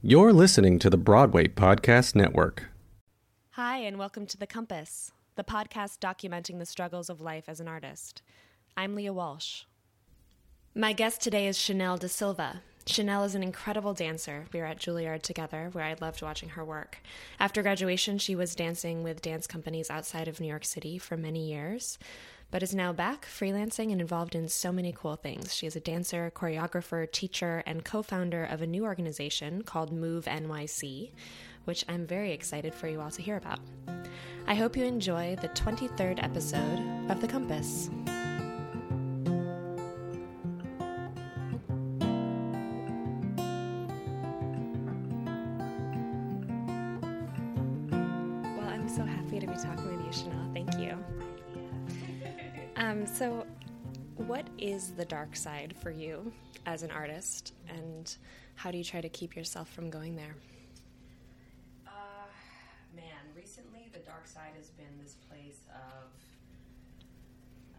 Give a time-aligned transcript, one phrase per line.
[0.00, 2.66] You're listening to the Broadway Podcast Network.
[3.54, 7.66] Hi, and welcome to The Compass, the podcast documenting the struggles of life as an
[7.66, 8.22] artist.
[8.76, 9.64] I'm Leah Walsh.
[10.72, 12.60] My guest today is Chanel DaSilva.
[12.86, 14.44] Chanel is an incredible dancer.
[14.52, 16.98] We were at Juilliard together, where I loved watching her work.
[17.40, 21.50] After graduation, she was dancing with dance companies outside of New York City for many
[21.50, 21.98] years,
[22.50, 25.54] but is now back freelancing and involved in so many cool things.
[25.54, 30.24] She is a dancer, choreographer, teacher, and co founder of a new organization called Move
[30.24, 31.10] NYC,
[31.64, 33.60] which I'm very excited for you all to hear about.
[34.46, 37.90] I hope you enjoy the 23rd episode of The Compass.
[53.18, 53.44] So,
[54.14, 56.32] what is the dark side for you
[56.66, 58.16] as an artist, and
[58.54, 60.36] how do you try to keep yourself from going there?
[61.84, 62.30] Uh,
[62.94, 66.06] man, recently the dark side has been this place of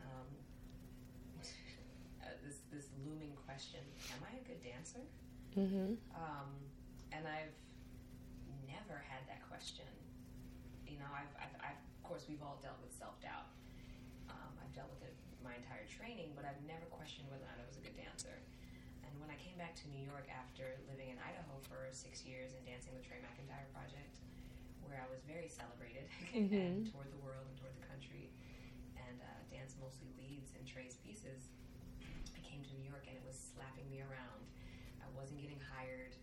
[0.04, 0.28] um,
[2.22, 3.80] uh, this this looming question:
[4.12, 5.08] Am I a good dancer?
[5.58, 5.95] Mm-hmm.
[6.20, 6.52] Um,
[7.14, 7.56] and I've
[8.67, 9.88] never had that question.
[10.86, 13.48] You know, I've, I've, I've of course we've all dealt with self doubt.
[14.70, 17.66] I've dealt with it my entire training, but I've never questioned whether or not I
[17.66, 18.38] was a good dancer.
[19.02, 22.53] And when I came back to New York after living in Idaho for six years
[22.53, 24.22] and dancing the Trey McIntyre project,
[24.86, 26.06] where I was very celebrated
[26.38, 26.86] and Mhm.
[26.94, 28.30] toured the world and toured the country,
[28.94, 31.50] and uh, danced mostly leads in Trey's pieces,
[32.38, 34.45] I came to New York and it was slapping me around.
[35.02, 36.14] I wasn't getting hired.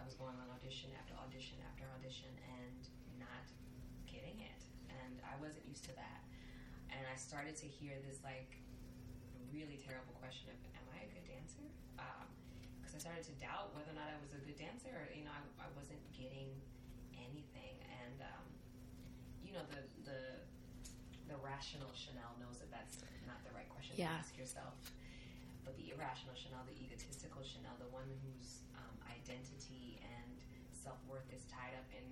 [0.00, 2.80] I was going on audition after audition after audition and
[3.20, 3.44] not
[4.08, 4.60] getting it.
[4.88, 6.24] And I wasn't used to that.
[6.94, 8.54] And I started to hear this like
[9.50, 11.66] really terrible question of, am I a good dancer?
[12.78, 14.90] Because I started to doubt whether or not I was a good dancer.
[14.94, 16.54] Or, you know, I, I wasn't getting
[17.18, 17.74] anything.
[18.02, 18.46] And, um,
[19.42, 20.20] you know, the, the,
[21.30, 24.14] the rational Chanel knows that that's not the right question Yeah.
[24.14, 24.74] to ask yourself.
[25.66, 30.30] But the irrational Chanel, the egotistical Chanel, the one whose um, identity and
[30.76, 32.04] self worth is tied up in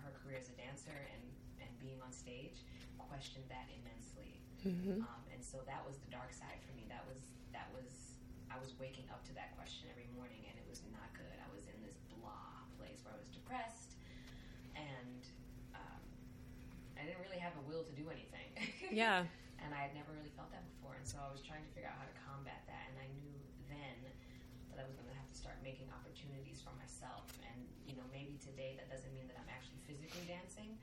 [0.00, 1.22] her career as a dancer and,
[1.60, 2.64] and being on stage,
[3.08, 4.40] questioned that immensely.
[4.66, 5.00] Mm-hmm.
[5.00, 6.84] Um, and so that was the dark side for me.
[6.92, 7.20] That was
[7.56, 8.20] that was
[8.52, 11.36] I was waking up to that question every morning, and it was not good.
[11.40, 13.96] I was in this blah place where I was depressed,
[14.76, 15.22] and
[15.72, 16.02] um,
[16.98, 18.52] I didn't really have a will to do anything.
[18.90, 19.22] Yeah.
[19.62, 21.86] and I had never really felt that before, and so I was trying to figure
[21.86, 22.90] out how to combat that.
[22.90, 23.30] And I knew
[23.70, 23.96] then
[24.74, 27.30] that I was going to have to start making opportunities for myself.
[27.46, 30.74] And you know, maybe today that doesn't mean that I'm actually physically dancing,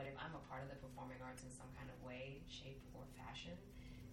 [0.00, 2.80] but if I'm a part of the performing arts in some kind of way, shape,
[2.96, 3.52] or fashion,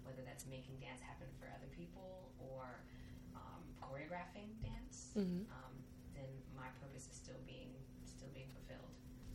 [0.04, 2.84] whether that's making dance happen for other people or
[3.32, 5.48] um, choreographing dance, Mhm.
[5.48, 5.74] um,
[6.12, 6.28] then
[6.60, 7.72] my purpose is still being
[8.04, 8.92] still being fulfilled.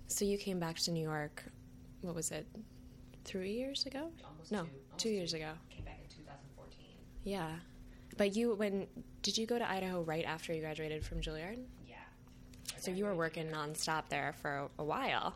[0.08, 1.42] So you came back to New York.
[2.02, 2.46] What was it?
[3.24, 4.12] Three years ago?
[4.22, 5.54] Almost No, two, almost two years ago.
[5.70, 6.98] Came back in 2014.
[7.24, 7.60] Yeah.
[8.18, 8.88] But you, when
[9.22, 11.64] did you go to Idaho right after you graduated from Juilliard?
[11.86, 11.96] Yeah.
[12.78, 15.34] So you were working nonstop there for a while.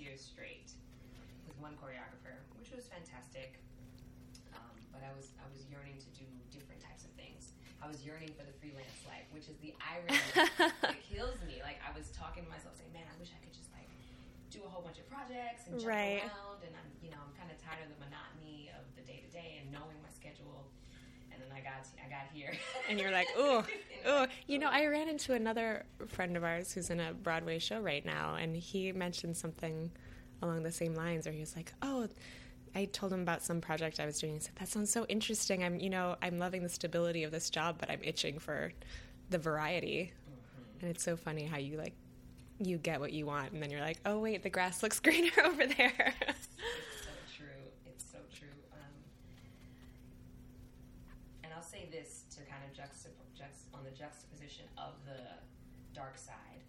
[0.00, 0.72] Years straight
[1.46, 3.60] with one choreographer, which was fantastic.
[4.56, 7.52] Um, but I was I was yearning to do different types of things.
[7.84, 10.16] I was yearning for the freelance life, which is the irony
[10.84, 11.60] that kills me.
[11.60, 13.88] Like I was talking to myself, saying, "Man, I wish I could just like
[14.48, 16.24] do a whole bunch of projects and jump Right.
[16.24, 19.20] around." And I'm, you know, I'm kind of tired of the monotony of the day
[19.24, 20.68] to day and knowing my schedule.
[21.60, 22.52] I got I got here,
[22.88, 23.62] And you're like, ooh,
[24.08, 24.26] ooh.
[24.46, 28.04] You know, I ran into another friend of ours who's in a Broadway show right
[28.04, 29.90] now, and he mentioned something
[30.42, 32.08] along the same lines, where he was like, oh,
[32.74, 34.34] I told him about some project I was doing.
[34.34, 35.64] He said, that sounds so interesting.
[35.64, 38.72] I'm, you know, I'm loving the stability of this job, but I'm itching for
[39.28, 40.12] the variety.
[40.12, 40.80] Mm-hmm.
[40.86, 41.94] And it's so funny how you like,
[42.58, 45.32] you get what you want, and then you're like, oh wait, the grass looks greener
[45.44, 46.14] over there.
[46.28, 46.48] It's
[47.04, 47.46] so true.
[47.86, 48.48] It's so true.
[48.72, 48.78] Um,
[51.44, 55.20] and I'll say this to kind of juxtap- juxt- on the juxtaposition of the
[55.92, 56.64] dark side.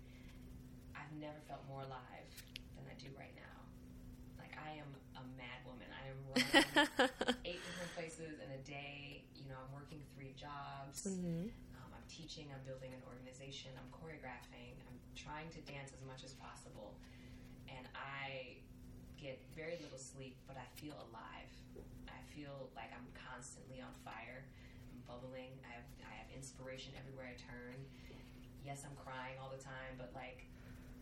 [0.92, 2.28] I've never felt more alive
[2.76, 3.56] than I do right now.
[4.36, 5.88] Like I am a mad woman.
[5.96, 9.24] I am running eight different places in a day.
[9.40, 11.08] You know, I'm working three jobs.
[11.08, 11.56] Mhm.
[11.80, 12.52] Um, I'm teaching.
[12.52, 13.72] I'm building an organization.
[13.80, 14.76] I'm choreographing.
[14.92, 17.00] I'm trying to dance as much as possible,
[17.72, 18.60] and I
[19.16, 21.48] get very little sleep, but I feel alive.
[22.12, 24.44] I feel like I'm constantly on fire.
[25.12, 25.52] Bubbling.
[25.68, 27.76] I have I have inspiration everywhere I turn.
[28.64, 30.48] Yes, I'm crying all the time, but like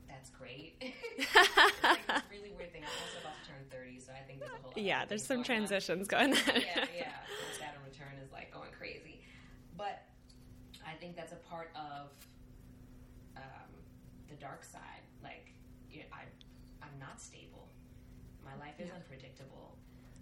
[0.10, 0.74] that's great.
[0.82, 2.82] it's like this really weird thing.
[2.82, 5.22] I'm also about to turn 30, so I think there's a whole lot yeah, there's
[5.22, 6.42] some going on transitions going on.
[6.58, 7.14] yeah, yeah.
[7.62, 9.22] Saturn return is like going crazy.
[9.78, 10.02] But
[10.82, 12.10] I think that's a part of
[13.38, 13.70] um,
[14.28, 15.06] the dark side.
[15.22, 15.54] Like,
[15.92, 16.26] you I,
[16.82, 17.70] I'm not stable.
[18.44, 18.96] My life is Yeah.
[18.98, 19.78] unpredictable,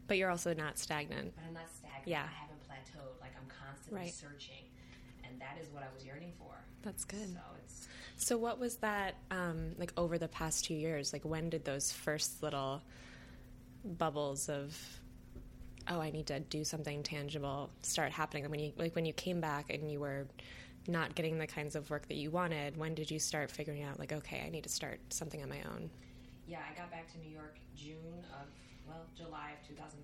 [0.07, 1.35] But you're also not stagnant.
[1.35, 2.07] but I'm not stagnant.
[2.07, 2.23] Yeah.
[2.23, 3.19] I haven't plateaued.
[3.21, 4.13] Like, I'm constantly Right.
[4.13, 4.63] searching.
[5.23, 6.53] And that is what I was yearning for.
[6.83, 7.27] That's good.
[7.33, 11.11] So it's, So what was that um, like over the past two years?
[11.13, 12.81] Like when did those first little
[13.83, 14.75] bubbles of
[15.89, 18.43] oh I need to do something tangible start happening?
[18.43, 20.27] Like when you like when you came back and you were
[20.87, 23.99] not getting the kinds of work that you wanted, when did you start figuring out
[23.99, 25.89] like okay I need to start something on my own?
[26.47, 28.47] yeah, I got back to New York June of,
[28.87, 29.99] well, July of 2014.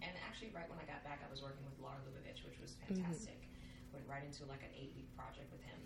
[0.00, 2.78] And actually, right when I got back, I was working with Lar Lubovitch, which was
[2.78, 3.02] mm-hmm.
[3.02, 3.50] fantastic.
[3.90, 5.82] Went right into like an eight week project with him.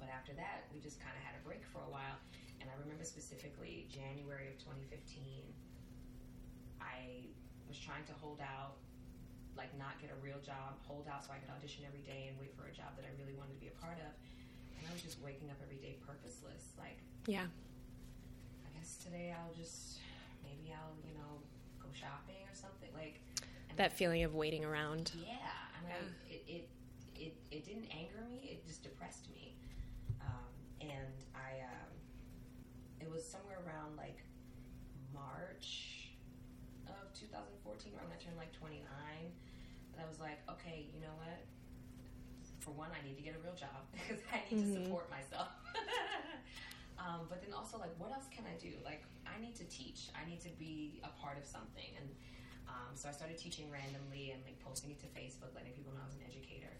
[0.00, 2.16] But after that, we just kind of had a break for a while.
[2.64, 5.44] And I remember specifically January of 2015,
[6.80, 7.28] I
[7.68, 8.80] was trying to hold out,
[9.56, 12.40] like not get a real job, hold out so I could audition every day and
[12.40, 14.12] wait for a job that I really wanted to be a part of.
[14.80, 16.72] And I was just waking up every day purposeless.
[16.80, 17.44] Like, Yeah.
[18.64, 20.00] I guess today I'll just
[20.42, 21.40] maybe I'll you know
[21.82, 23.20] go shopping or something like
[23.68, 25.12] and That feeling of waiting around.
[25.14, 25.36] yeah
[25.76, 26.34] I mean Yeah.
[26.34, 26.68] It, it
[27.16, 29.54] it it didn't anger me it just depressed me
[30.20, 30.48] um,
[30.80, 31.92] and I um,
[33.00, 34.18] it was somewhere around like
[35.14, 36.08] March
[36.86, 38.80] of 2014 around when I turned like 29
[39.92, 41.40] that I was like okay you know what
[42.60, 44.84] for one I need to get a real job because I need to Mhm.
[44.84, 45.48] support myself
[47.00, 48.72] um, but then also like what else can i do?
[48.84, 50.12] Like i need to teach.
[50.12, 51.88] I need to be a part of something.
[51.98, 52.08] And
[52.68, 56.02] um, so i started teaching randomly and like posting it to facebook letting people know
[56.04, 56.74] i was an educator.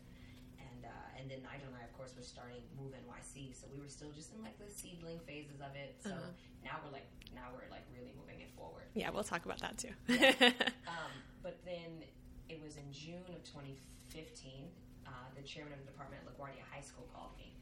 [0.60, 3.80] And uh, and then nigel and i of course were starting move nyc so we
[3.80, 5.96] were still just in like the seedling phases of it.
[6.04, 6.30] So Uh-huh.
[6.62, 8.86] now we're like now we're like really moving it forward.
[8.94, 9.94] Yeah, we'll talk about that too.
[10.96, 11.12] um,
[11.42, 12.04] but then
[12.52, 14.68] it was in June of 2015.
[15.06, 17.54] Uh, the chairman of the department at LaGuardia High School called me,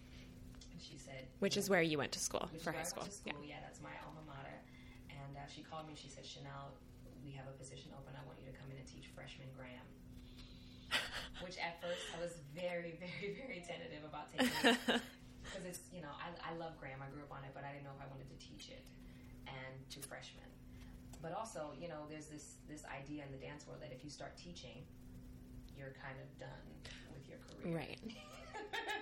[0.80, 3.04] she said, Which is where you went to school for high school.
[3.10, 3.32] school.
[3.44, 3.60] Yeah.
[3.62, 4.58] that's my alma mater.
[5.10, 5.92] And uh, she called me.
[5.94, 6.72] and She said, Chanel,
[7.24, 8.14] we have a position open.
[8.16, 9.86] I want you to come in and teach freshman Graham.
[11.44, 14.48] Which at first I was very, very, very tentative about taking
[15.48, 17.00] because it's you know I, I love Graham.
[17.00, 18.84] I grew up on it, but I didn't know if I wanted to teach it
[19.46, 20.44] and to freshmen.
[21.20, 24.10] But also, you know, there's this this idea in the dance world that if you
[24.10, 24.82] start teaching,
[25.76, 26.66] you're kind of done
[27.12, 27.76] with your career.
[27.76, 28.00] Right.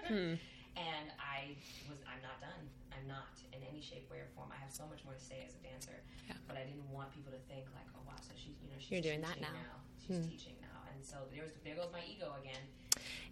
[0.06, 0.34] Hmm.
[0.76, 1.56] And I
[1.88, 2.62] was I'm not done.
[2.92, 4.48] I'm not in any shape, way, or form.
[4.52, 5.96] I have so much more to say as a dancer.
[6.28, 6.34] Yeah.
[6.46, 8.90] But I didn't want people to think like, oh wow, so she's you know she's
[8.92, 9.76] You're doing that teaching now.
[10.06, 10.30] She's Hmm.
[10.30, 12.62] teaching now, and so there's there goes my ego again.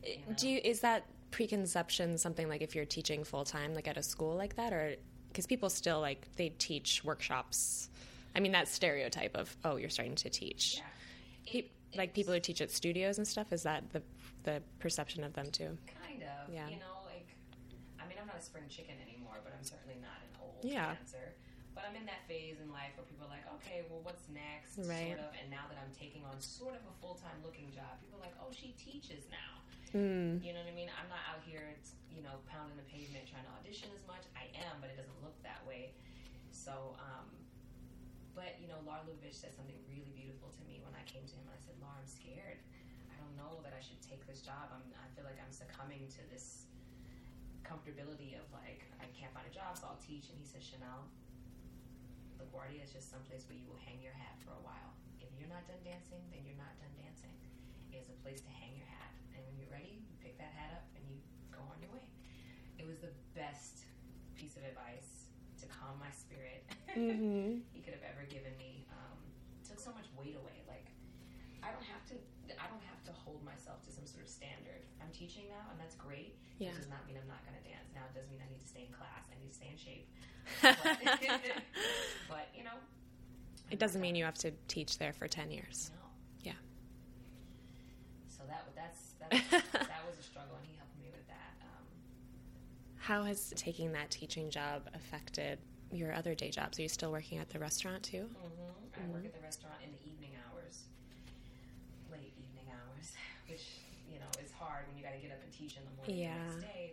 [0.02, 0.36] You know?
[0.36, 4.02] Do you, is that preconception something like if you're teaching full time, like at a
[4.02, 4.96] school like that, or
[5.28, 7.90] because people still like they teach workshops?
[8.36, 10.76] I mean, that stereotype of oh, you're starting to teach.
[10.78, 10.82] Yeah.
[11.62, 13.52] Pe- like people who teach at studios and stuff.
[13.52, 14.02] Is that the
[14.42, 15.76] the perception of them too?
[16.06, 16.52] Kind of.
[16.52, 16.68] Yeah.
[16.68, 17.26] You know, like,
[18.00, 20.98] I mean, I'm not a spring chicken anymore, but I'm certainly not an old Yeah.
[20.98, 21.38] dancer.
[21.70, 24.78] But I'm in that phase in life where people are like, okay, well, what's next?
[24.78, 25.14] Right.
[25.14, 25.34] Sort of.
[25.38, 28.26] And now that I'm taking on sort of a full time looking job, people are
[28.26, 29.62] like, oh, she teaches now.
[29.94, 30.42] Mm.
[30.42, 30.90] You know what I mean?
[30.98, 31.74] I'm not out here,
[32.10, 34.22] you know, pounding the pavement trying to audition as much.
[34.34, 35.94] I am, but it doesn't look that way.
[36.50, 37.26] So, um,
[38.34, 41.34] but you know, Lar Lubovitch said something really beautiful to me when I came to
[41.34, 42.58] him and I said, Lar, I'm scared.
[43.10, 44.70] I don't know that I should take this job.
[44.74, 46.66] I'm, I feel like I'm succumbing to this
[47.64, 50.28] comfortability of like, I can't find a job, so I'll teach.
[50.30, 51.08] And he says, Chanel,
[52.38, 54.92] LaGuardia is just someplace where you will hang your hat for a while.
[55.20, 57.32] If you're not done dancing, then you're not done dancing.
[57.90, 59.12] It's a place to hang your hat.
[59.34, 61.16] And when you're ready, you pick that hat up and you
[61.50, 62.04] go on your way.
[62.78, 63.88] It was the best
[64.36, 68.86] piece of advice to calm my spirit hmm he could have ever given me.
[68.90, 69.18] Um,
[69.66, 70.62] took so much weight away.
[70.68, 70.86] Like
[71.62, 72.16] I don't have to.
[72.64, 74.80] I don't have to hold myself to some sort of standard.
[75.02, 76.34] I'm teaching now, and that's great.
[76.58, 76.70] Yeah.
[76.72, 77.92] It does not mean I'm not going to dance.
[77.94, 79.28] Now it does mean I need to stay in class.
[79.28, 80.08] I need to stay in shape.
[80.62, 80.76] But,
[82.28, 82.76] but you know,
[83.70, 85.90] It doesn't mean you have to teach there for ten years.
[85.94, 86.00] No.
[86.52, 86.60] Yeah.
[88.28, 91.52] So that that's, that's that was a struggle, and he helped me with that.
[91.62, 91.84] Um,
[92.98, 95.58] How has taking that teaching job affected
[95.92, 96.78] your other day jobs?
[96.78, 98.28] Are you still working at the restaurant too?
[98.28, 98.60] hmm
[98.96, 100.13] I work at the restaurant in the evening
[103.48, 105.94] which you know is hard when you got to get up and teach in the
[105.98, 106.36] morning Yeah.
[106.36, 106.84] the next day.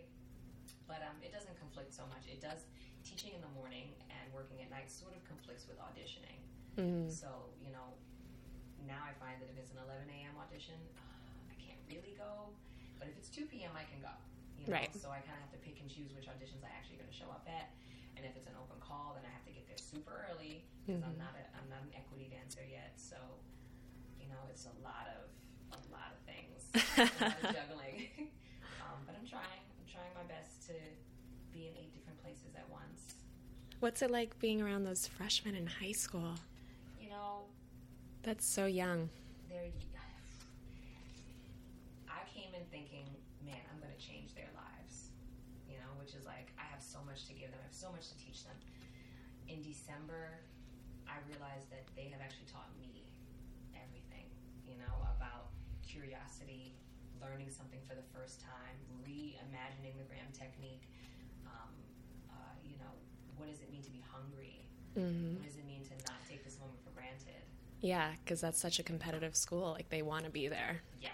[0.88, 2.24] But um, it doesn't conflict so much.
[2.28, 2.68] It does
[3.06, 6.40] teaching in the morning and working at night sort of conflicts with auditioning.
[6.76, 7.08] Mm.
[7.10, 7.28] So
[7.60, 7.96] you know,
[8.88, 10.34] now I find that if it's an 11 a.m.
[10.40, 12.52] audition, uh, I can't really go.
[13.00, 14.12] But if it's 2 p.m., I can go.
[14.60, 14.78] You know?
[14.78, 14.92] Right.
[14.94, 17.18] So I kind of have to pick and choose which auditions I actually going to
[17.18, 17.74] show up at.
[18.14, 21.02] And if it's an open call, then I have to get there super early because
[21.02, 21.24] I'm Mhm.
[21.26, 22.94] not a, I'm not an equity dancer yet.
[23.00, 23.18] So
[24.22, 25.26] you know, it's a lot of
[25.74, 26.61] a lot of things, a lot of
[26.96, 28.08] juggling.
[28.80, 29.62] um, but I'm trying.
[29.78, 30.74] I'm trying my best to
[31.52, 33.14] be in eight different places at once.
[33.80, 36.34] What's it like being around those freshmen in high school?
[37.00, 37.44] You know,
[38.22, 39.10] That's so young.
[39.48, 39.68] they're.
[42.08, 43.06] I came in thinking,
[43.44, 45.10] man, I'm going to change their lives.
[45.68, 47.90] You know, which is like, I have so much to give them, I have so
[47.90, 48.54] much to teach them.
[49.48, 50.38] In December,
[51.10, 53.02] I realized that they have actually taught me
[53.74, 54.30] everything,
[54.64, 55.41] you know, about
[55.92, 56.72] curiosity,
[57.20, 60.88] learning something for the first time, reimagining the Graham technique.
[61.44, 61.72] Um,
[62.32, 62.92] uh, you know,
[63.36, 64.64] what does it mean to be hungry?
[64.96, 67.44] hmm What does it mean to not take this moment for granted?
[67.84, 69.76] Yeah, because that's such a competitive school.
[69.76, 70.80] Like they want to be there.
[71.00, 71.12] Yeah,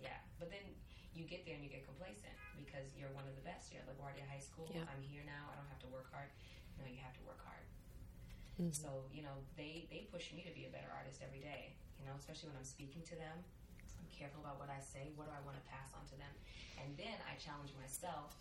[0.00, 0.16] yeah.
[0.40, 0.64] But then
[1.12, 3.72] you get there and you get complacent because you're one of the best.
[3.74, 4.70] You're at LaGuardia High School.
[4.72, 4.86] Yeah.
[4.88, 5.50] I'm here now.
[5.52, 6.30] I don't have to work hard.
[6.80, 7.64] No, you have to work hard.
[8.60, 8.72] Mhm.
[8.74, 11.76] So you know, they they push me to be a better artist every day.
[12.00, 13.44] You know, especially when I'm speaking to them.
[13.98, 15.12] I'm careful about what I say.
[15.16, 16.32] What do I want to pass on to them?
[16.80, 18.36] And then I challenge myself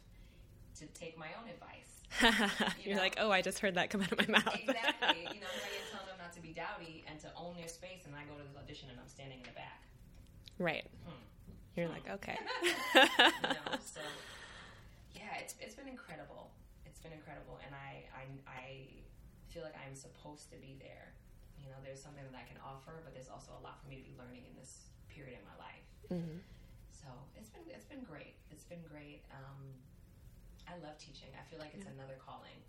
[0.79, 2.03] to take my own advice.
[2.83, 3.01] You're know?
[3.01, 4.55] like, oh, I just heard that come out of my mouth.
[4.55, 5.24] exactly.
[5.31, 8.03] You know, I tell them not to be dowdy and to own their space.
[8.05, 9.83] And I go to this audition and I'm standing in the back.
[10.59, 10.85] right.
[11.07, 11.25] Hmm.
[11.75, 12.39] You're like, okay.
[12.95, 13.03] you
[13.51, 14.00] know, so
[15.12, 16.55] yeah, it's it's been incredible.
[16.88, 18.63] It's been incredible, and I I I
[19.51, 21.12] feel like I'm supposed to be there.
[21.59, 24.00] You know, there's something that I can offer, but there's also a lot for me
[24.00, 25.88] to be learning in this period in my life.
[26.12, 26.43] Mhm.
[26.91, 27.07] So
[27.39, 28.36] it's been it's been great.
[28.51, 29.24] It's been great.
[29.31, 29.62] Um,
[30.67, 31.31] I love teaching.
[31.39, 32.60] I feel like it's another calling.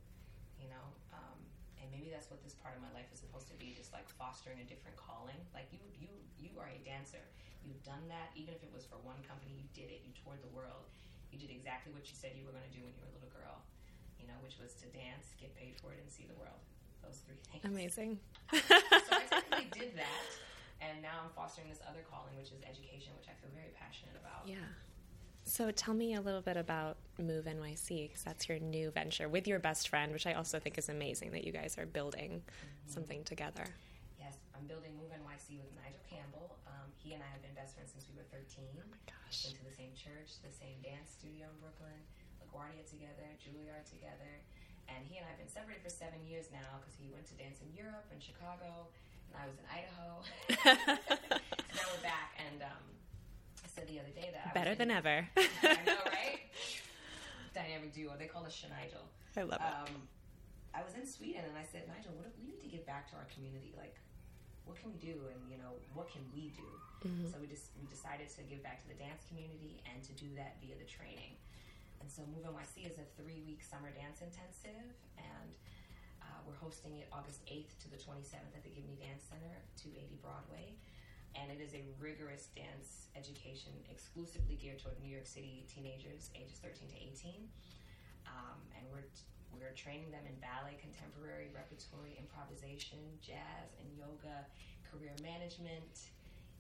[0.63, 1.39] You know, um,
[1.83, 3.75] and maybe that's what this part of my life is supposed to be.
[3.75, 5.37] Just like fostering a different calling.
[5.53, 7.21] Like you you you are a dancer.
[7.67, 8.31] You've done that.
[8.39, 10.07] Even if it was for one company, you did it.
[10.07, 10.87] You toured the world.
[11.35, 13.17] You did exactly what you said you were going to do when you were a
[13.19, 13.59] little girl.
[14.23, 16.63] You know, which was to dance, get paid for it, and see the world.
[17.03, 17.67] Those three things.
[17.67, 18.19] Amazing.
[18.55, 20.23] so I technically did that,
[20.81, 24.17] and now I'm fostering this other calling, which is education, which I feel very passionate
[24.21, 24.45] about.
[24.45, 24.61] Yeah.
[25.47, 29.47] So tell me a little bit about Move NYC because that's your new venture with
[29.47, 32.43] your best friend, which I also think is amazing that you guys are building
[32.91, 33.63] something together.
[34.19, 36.59] Yes, I'm building Move NYC with Nigel Campbell.
[36.67, 38.67] Um, he and I have been best friends since we were 13.
[38.91, 39.47] My Gosh.
[39.47, 41.99] Went to the same church, the same dance studio in Brooklyn,
[42.43, 44.43] LaGuardia together, Juilliard together.
[44.91, 47.39] And he and I have been separated for seven years now because he went to
[47.39, 48.91] dance in Europe and Chicago,
[49.37, 50.09] I was in Idaho.
[51.77, 52.85] now we're back, and um,
[53.65, 55.29] I said the other day that I Better was in, than ever.
[55.37, 56.41] I know, right?
[57.55, 58.17] Dynamic duo.
[58.19, 59.05] They call us Shenigel.
[59.37, 59.69] I love it.
[59.69, 60.09] Um,
[60.73, 63.09] I was in Sweden and I said, Nigel, what if we need to give back
[63.13, 63.73] to our community?
[63.77, 63.97] Like,
[64.69, 65.17] what can we do?
[65.33, 66.69] And you know, what can we do?
[67.05, 67.29] Mhm.
[67.33, 70.29] So we just we decided to give back to the dance community and to do
[70.37, 71.37] that via the training.
[72.01, 75.49] And so Move NYC is a three week summer dance intensive, and
[76.47, 80.79] we're hosting it August 8th to the 27th at the Gibney Dance Center, 280 Broadway.
[81.35, 86.57] And it is a rigorous dance education exclusively geared toward New York City teenagers ages
[86.65, 87.45] 13 to 18.
[88.25, 89.05] Um, and we're,
[89.53, 94.49] we're training them in ballet, contemporary, repertory, improvisation, jazz, and yoga,
[94.89, 96.09] career management,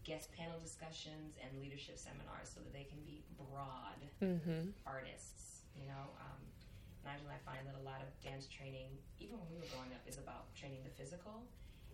[0.05, 4.77] guest panel discussions, and leadership seminars so that they can be broad Mm-hmm.
[4.85, 5.65] artists.
[5.77, 6.41] You know, um,
[7.07, 8.91] Nigel and I find that a lot of dance training,
[9.23, 11.47] even when we were growing up, is about training the physical,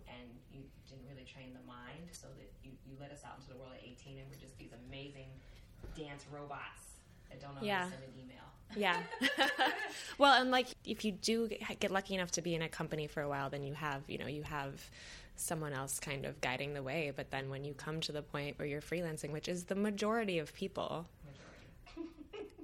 [0.09, 2.09] and you didn't really train the mind.
[2.11, 4.57] So that you, you let us out into the world at 18, and we're just
[4.57, 5.29] these amazing
[5.95, 6.97] dance robots
[7.29, 7.85] that don't know Yeah.
[7.85, 8.47] how to send an email.
[8.75, 8.97] Yeah.
[10.17, 11.47] well, and like if you do
[11.79, 14.17] get lucky enough to be in a company for a while, then you have, you
[14.17, 14.89] know, you have
[15.35, 17.11] someone else kind of guiding the way.
[17.15, 20.39] But then when you come to the point where you're freelancing, which is the majority
[20.39, 21.05] of people.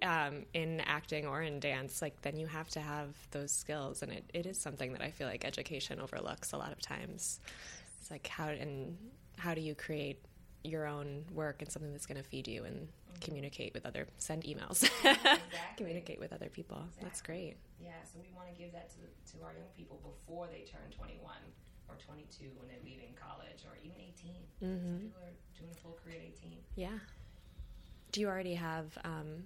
[0.03, 4.01] Um, in acting or in dance, like then you have to have those skills.
[4.01, 7.39] And it, it is something that I feel like education overlooks a lot of times.
[7.99, 8.97] It's like how and
[9.37, 10.19] how do you create
[10.63, 12.87] your own work and something that's going to feed you and
[13.21, 14.89] communicate with other send emails
[15.77, 18.97] communicate with other people that's great Yeah, so we want to give that to,
[19.37, 21.21] to our young people before they turn 21
[21.89, 24.35] or 22 when they're leaving college or even 18.
[24.59, 24.99] Some Mhm.
[25.01, 26.57] people are doing a full career at 18.
[26.75, 26.99] yeah
[28.11, 29.43] do you already have um,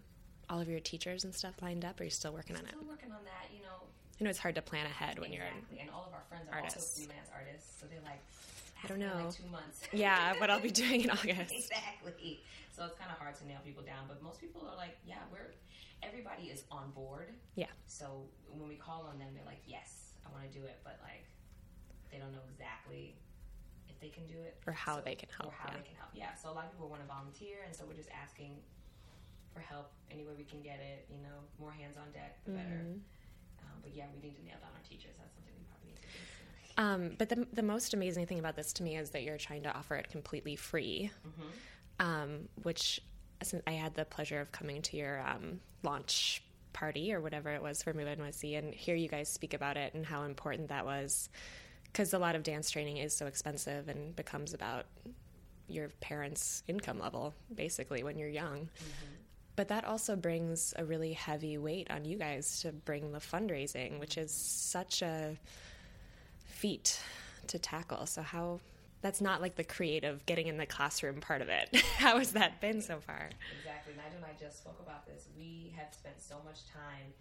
[0.53, 2.69] all of your teachers and stuff lined up or are you still working on it
[2.77, 3.81] Still working on that, you know.
[4.21, 5.79] i know it's hard to plan ahead when you're exactly.
[5.81, 6.77] and all of our friends are artists.
[6.77, 8.21] also freelance artists, so they're like,
[8.83, 9.25] I don't "Ask me in, know.
[9.25, 9.77] like two months.
[9.93, 12.43] yeah what i'll be doing in august exactly.
[12.75, 15.21] So it's kind of hard to nail people down, but most people are like, yeah,
[15.31, 15.53] we're
[16.01, 17.29] everybody is on board.
[17.53, 17.69] Yeah.
[17.85, 20.97] So when we call on them, they're like, yes, I want to do it, but
[21.05, 21.21] like
[22.09, 23.13] they don't know exactly
[23.89, 25.77] if they can do it or how So- they can help or how yeah.
[25.77, 26.09] they can help.
[26.17, 26.33] Yeah.
[26.33, 28.57] So a lot of people want to volunteer, and so we're just asking
[29.53, 31.07] for help any way we can get it.
[31.09, 32.69] You know, more hands on deck, the better.
[32.85, 32.99] Mhm.
[33.59, 35.11] Um, but yeah, we need to nail down our teachers.
[35.19, 36.09] That's something we probably need to do.
[36.75, 39.63] Um, but the, the most amazing thing about this to me is that you're trying
[39.63, 42.03] to offer it completely free, Mhm.
[42.03, 42.99] um, which
[43.43, 46.41] since I had the pleasure of coming to your um, launch
[46.71, 49.93] party or whatever it was for Move NYC and hear you guys speak about it
[49.93, 51.29] and how important that was.
[51.85, 54.85] Because a lot of dance training is so expensive and becomes about
[55.67, 58.61] your parents' income level, basically, when you're young.
[58.65, 59.12] Mm-hmm.
[59.55, 63.99] But that also brings a really heavy weight on you guys to bring the fundraising,
[63.99, 65.37] which is such a
[66.45, 66.99] feat
[67.47, 68.05] to tackle.
[68.07, 68.59] So, how
[69.01, 71.75] that's not like the creative getting in the classroom part of it.
[71.97, 73.29] how has that been so far?
[73.59, 73.93] Exactly.
[73.99, 75.27] Nigel and I just spoke about this.
[75.37, 77.11] We have spent so much time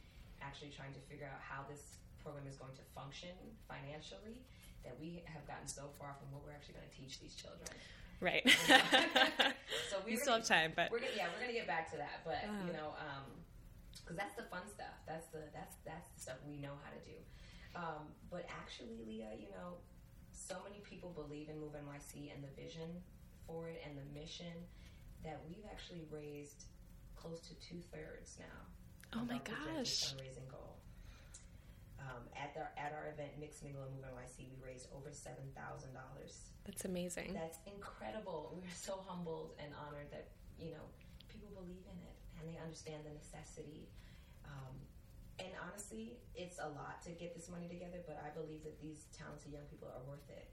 [0.41, 3.35] actually trying to figure out how this program is going to function
[3.67, 4.39] financially
[4.87, 7.71] that we have gotten so far from what we're actually going to teach these children.
[8.23, 8.47] Right.
[9.91, 12.23] so we still have time, but we're gonna, yeah, we're gonna get back to that.
[12.25, 12.63] But uh.
[12.65, 12.95] you know,
[13.99, 14.95] because um, that's the fun stuff.
[15.11, 17.19] That's the that's that's the stuff we know how to do.
[17.75, 19.83] Um, but actually, Leah, you know,
[20.31, 23.03] so many people believe in Move NYC and the vision
[23.45, 24.55] for it and the mission
[25.25, 26.71] that we've actually raised
[27.17, 29.19] close to two thirds now.
[29.19, 30.15] Oh my gosh!
[30.15, 30.72] Fundraising goal.
[32.03, 35.47] Um, at our at our event Mix Mingle and Move NYC, we raised over seven
[35.55, 36.51] thousand dollars.
[36.67, 37.31] That's amazing.
[37.35, 38.59] That's incredible.
[38.59, 40.83] We're so humbled and honored that you know
[41.31, 43.87] people believe in it and they understand the necessity.
[44.43, 44.75] Um,
[45.39, 49.07] and honestly, it's a lot to get this money together, but I believe that these
[49.15, 50.51] talented young people are worth it.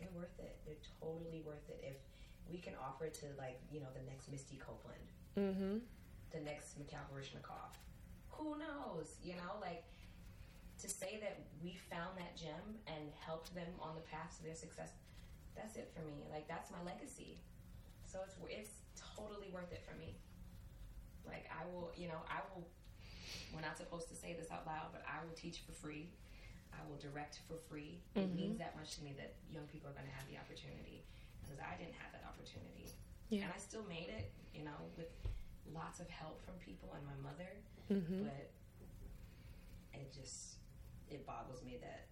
[0.00, 0.56] They're worth it.
[0.64, 1.84] They're totally worth it.
[1.84, 2.00] If
[2.48, 5.06] we can offer it to like you know the next Misty Copeland,
[5.36, 5.84] mm-hmm.
[6.32, 7.76] the next Mikhail Baryshnikov,
[8.32, 9.20] who knows?
[9.22, 9.84] You know, like
[10.80, 14.56] to say that we found that gem and helped them on the path to their
[14.56, 14.96] success,
[15.56, 16.24] that's it for me.
[16.32, 17.38] Like that's my legacy.
[18.08, 20.16] So it's it's totally worth it for me.
[21.26, 22.64] Like I will, you know, I will.
[23.54, 26.10] We're not supposed to say this out loud, but I will teach for free.
[26.70, 27.98] I will direct for free.
[28.14, 28.26] Mm-hmm.
[28.26, 31.02] It means that much to me that young people are going to have the opportunity
[31.42, 32.94] because I didn't have that opportunity,
[33.28, 33.46] yeah.
[33.46, 34.32] and I still made it.
[34.54, 35.12] You know, with
[35.70, 37.50] lots of help from people and my mother,
[37.90, 38.26] mm-hmm.
[38.26, 38.50] but
[39.94, 40.59] it just
[41.10, 42.06] it boggles me that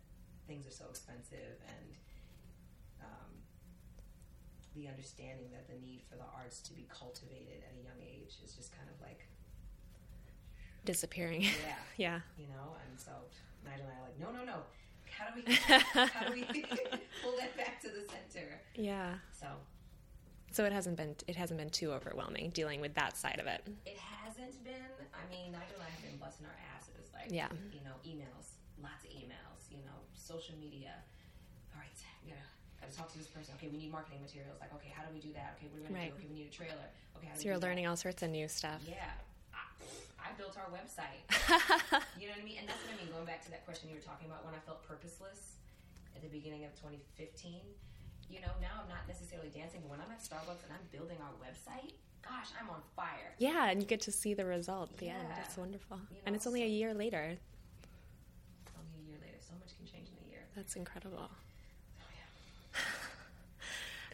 [0.47, 1.89] things are so expensive and
[3.03, 3.31] um,
[4.75, 8.39] the understanding that the need for the arts to be cultivated at a young age
[8.45, 9.29] is just kind of like
[10.85, 11.43] disappearing.
[11.43, 11.51] Yeah.
[11.97, 12.21] yeah.
[12.39, 13.13] You know, and so
[13.65, 14.65] Nigel and I are like, no, no, no.
[15.11, 16.43] How do we how do we
[17.23, 18.61] pull that back to the center?
[18.75, 19.15] Yeah.
[19.33, 19.47] So
[20.51, 23.63] so it hasn't been it hasn't been too overwhelming dealing with that side of it.
[23.85, 24.75] It hasn't been.
[25.13, 27.49] I mean, Nigel and I have been busting our asses, like yeah.
[27.73, 30.95] you know, emails lots of emails, you know, social media.
[31.75, 31.93] All right,
[32.27, 32.39] yeah,
[32.81, 33.55] gotta talk to this person.
[33.59, 34.59] Okay, we need marketing materials.
[34.61, 35.59] Like, okay, how do we do that?
[35.59, 36.11] Okay, we're gonna right.
[36.11, 36.19] do.
[36.19, 36.89] Okay, we need a trailer.
[37.19, 37.95] Okay, so you're learning that?
[37.95, 38.83] all sorts of new stuff.
[38.87, 39.11] Yeah,
[39.55, 39.63] I,
[40.19, 41.23] I built our website.
[42.21, 42.63] you know what I mean?
[42.63, 43.11] And that's what I mean.
[43.11, 45.59] Going back to that question you were talking about when I felt purposeless
[46.15, 47.63] at the beginning of 2015.
[48.29, 51.17] You know, now I'm not necessarily dancing, but when I'm at Starbucks and I'm building
[51.23, 53.33] our website, gosh, I'm on fire.
[53.39, 55.19] Yeah, and you get to see the result at the yeah.
[55.19, 55.29] end.
[55.45, 55.97] It's wonderful.
[56.11, 57.39] You know, and it's only so, a year later.
[60.59, 61.31] That's incredible.
[61.31, 62.81] Oh, yeah.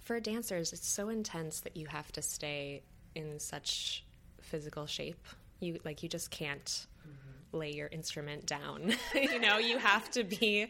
[0.02, 2.82] For dancers, it's so intense that you have to stay
[3.14, 4.04] in such
[4.42, 5.26] physical shape.
[5.60, 7.56] You like you just can't mm-hmm.
[7.56, 8.92] lay your instrument down.
[9.14, 10.66] you know, you have to be yeah.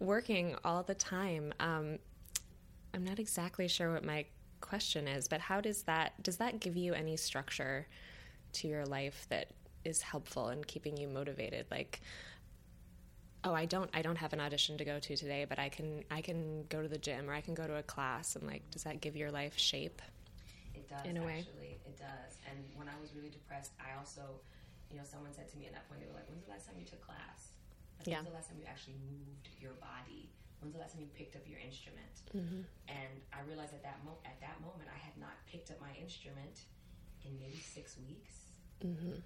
[0.00, 1.54] working all the time.
[1.60, 2.00] Um,
[2.92, 4.24] I'm not exactly sure what my
[4.60, 7.86] question is, but how does that does that give you any structure
[8.54, 9.52] to your life that
[9.84, 11.66] is helpful in keeping you motivated?
[11.70, 12.00] Like
[13.44, 16.04] oh i don't i don't have an audition to go to today but i can
[16.10, 18.62] i can go to the gym or i can go to a class and like
[18.70, 20.02] does that give your life shape?
[20.74, 21.38] It does in a way.
[21.44, 21.80] actually.
[21.84, 22.38] It does.
[22.48, 24.22] And when i was really depressed i also
[24.90, 26.66] you know someone said to me at that point they were like when's the last
[26.66, 27.52] time you took class?
[27.98, 28.20] Like, yeah.
[28.20, 30.28] when's the last time you actually moved your body?
[30.60, 32.06] When's the last time you picked up your instrument?
[32.30, 32.62] Mm-hmm.
[32.86, 35.90] and i realized at that mo- at that moment i had not picked up my
[35.98, 36.70] instrument
[37.26, 38.54] in maybe six weeks.
[38.86, 39.18] Mm-hmm.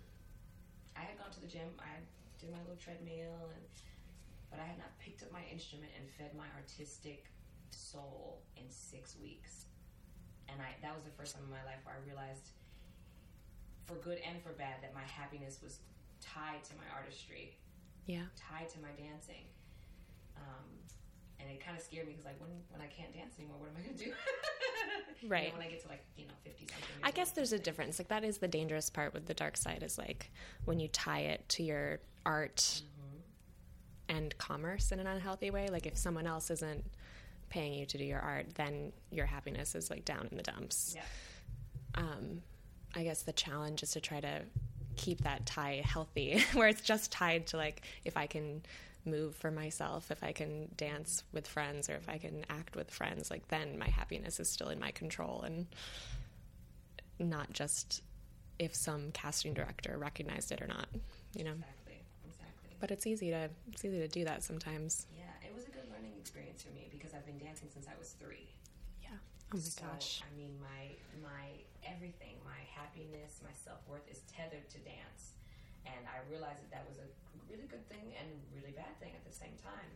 [0.96, 1.68] i had gone to the gym.
[1.79, 2.00] I
[2.40, 3.64] did my little treadmill and
[4.54, 7.26] but I had not picked up my instrument and fed my artistic
[7.74, 9.66] soul in six weeks.
[10.46, 12.54] And I that was the first time in my life where I realized,
[13.82, 15.82] for good and for bad, that my happiness was
[16.22, 17.58] tied to my artistry.
[18.06, 18.30] Yeah.
[18.38, 19.50] Tied to my dancing.
[20.38, 20.70] Um,
[21.40, 23.74] and it kind of scared me because like when when I can't dance anymore, what
[23.74, 24.12] am I going to do?
[25.26, 25.50] right.
[25.50, 27.02] You know, when I get to like you know fifty something.
[27.02, 27.98] I guess there's a difference.
[27.98, 30.30] Like that is the dangerous part with the dark side is like
[30.64, 32.62] when you tie it to your art.
[32.62, 32.93] Mm-hmm
[34.08, 35.68] and commerce in an unhealthy way.
[35.68, 36.84] Like if someone else isn't
[37.48, 40.94] paying you to do your art, then your happiness is like down in the dumps.
[40.96, 41.02] Yeah.
[41.94, 42.42] Um,
[42.94, 44.42] I guess the challenge is to try to
[44.96, 48.62] keep that tie healthy, where it's just tied to like if I can
[49.06, 52.90] move for myself, if I can dance with friends, or if I can act with
[52.90, 55.66] friends, like then my happiness is still in my control and
[57.18, 58.02] not just
[58.58, 60.86] if some casting director recognized it or not,
[61.34, 61.50] you know.
[61.50, 61.73] Exactly.
[62.84, 65.08] But it's easy to it's easy to do that sometimes.
[65.16, 67.96] yeah, it was a good learning experience for me because I've been dancing since I
[67.96, 68.52] was three.
[69.00, 69.16] Yeah.
[69.48, 70.20] Oh my So, gosh.
[70.20, 70.92] I mean, my
[71.24, 75.32] my everything, my happiness, my self worth is tethered to dance,
[75.88, 77.08] and I realized that that was a
[77.48, 79.88] really good thing and really bad thing at the same time.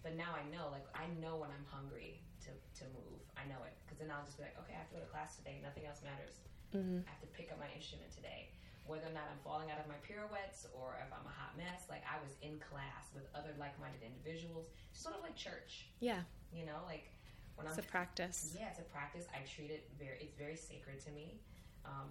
[0.00, 3.20] But now I know, like I know when I'm hungry to to move.
[3.36, 5.12] I know it because then I'll just be like, okay, I have to go to
[5.12, 5.60] class today.
[5.60, 6.40] Nothing else matters.
[6.72, 7.04] Mm-hmm.
[7.04, 8.48] I have to pick up my instrument today.
[8.90, 11.86] Whether or not I'm falling out of my pirouettes or if I'm a hot mess,
[11.86, 16.26] like I was in class with other like-minded individuals, sort of like church, Yeah.
[16.50, 17.06] you know, like
[17.54, 18.50] when It's I'm a practice.
[18.58, 19.30] yeah, it's a practice.
[19.30, 20.18] I treat it very.
[20.18, 21.38] It's very sacred to me.
[21.86, 22.10] Um,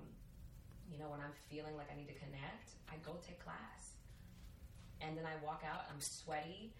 [0.87, 3.99] you know, when I'm feeling like I need to connect, I go take class,
[5.03, 5.83] and then I walk out.
[5.91, 6.71] I'm sweaty.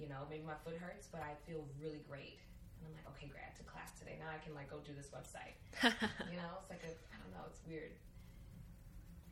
[0.00, 2.40] You know, maybe my foot hurts, but I feel really great.
[2.80, 3.44] And I'm like, okay, great.
[3.60, 4.16] Took class today.
[4.18, 5.54] Now I can like go do this website.
[6.32, 6.90] you know, it's like a.
[7.12, 7.44] I don't know.
[7.52, 7.92] It's weird.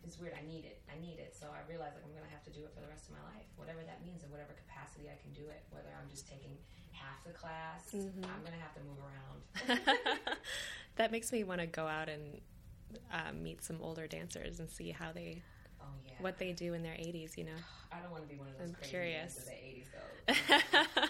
[0.04, 0.34] It's weird.
[0.34, 0.82] I need it.
[0.90, 1.34] I need it.
[1.38, 3.22] So I realize like I'm gonna have to do it for the rest of my
[3.34, 5.62] life, whatever that means, in whatever capacity I can do it.
[5.70, 6.58] Whether I'm just taking
[6.90, 9.38] half the class, I'm gonna have to move around.
[10.96, 12.40] that makes me want to go out and
[13.12, 15.42] uh, meet some older dancers and see how they
[15.80, 16.12] Oh yeah.
[16.20, 17.36] what they do in their 80s.
[17.36, 17.60] You know.
[17.90, 19.38] I don't want to be one of those I'm crazy curious.
[19.38, 19.86] of the '80s
[20.96, 21.02] though.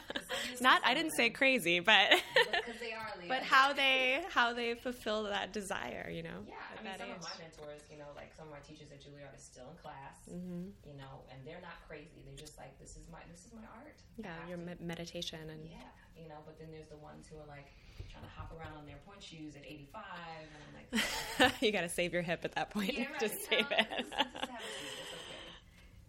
[0.60, 3.08] Not, I didn't say crazy, but because they are.
[3.28, 6.10] But how they how they fulfill that desire.
[6.12, 6.42] You know.
[6.46, 7.16] Yeah, I mean, some age.
[7.16, 9.76] of my mentors, you know, like some of my teachers at Juilliard are still in
[9.78, 10.72] class, Mhm.
[10.84, 12.20] you know, and they're not crazy.
[12.26, 13.96] They're just like, this is my this is my art.
[14.18, 15.78] Yeah, your me- meditation and yeah,
[16.20, 16.42] you know.
[16.44, 17.70] But then there's the ones who are like
[18.10, 20.02] trying to hop around on their pointe shoes at 85,
[20.42, 22.92] and I'm like, you got to save your hip at that point.
[22.98, 23.20] Yeah, right.
[23.20, 23.86] Just save it.
[23.96, 24.98] Just, just have a seat.
[24.98, 25.42] It's okay.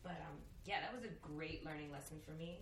[0.03, 2.59] But um, yeah, that was a great learning lesson for me.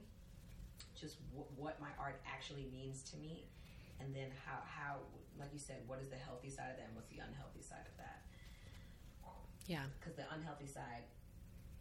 [1.02, 3.50] Just w- what my art actually means to me,
[3.98, 5.02] and then how how
[5.42, 7.90] like you said, what is the healthy side of that, and what's the unhealthy side
[7.90, 8.22] of that?
[9.66, 9.86] yeah.
[9.98, 11.06] Because the unhealthy side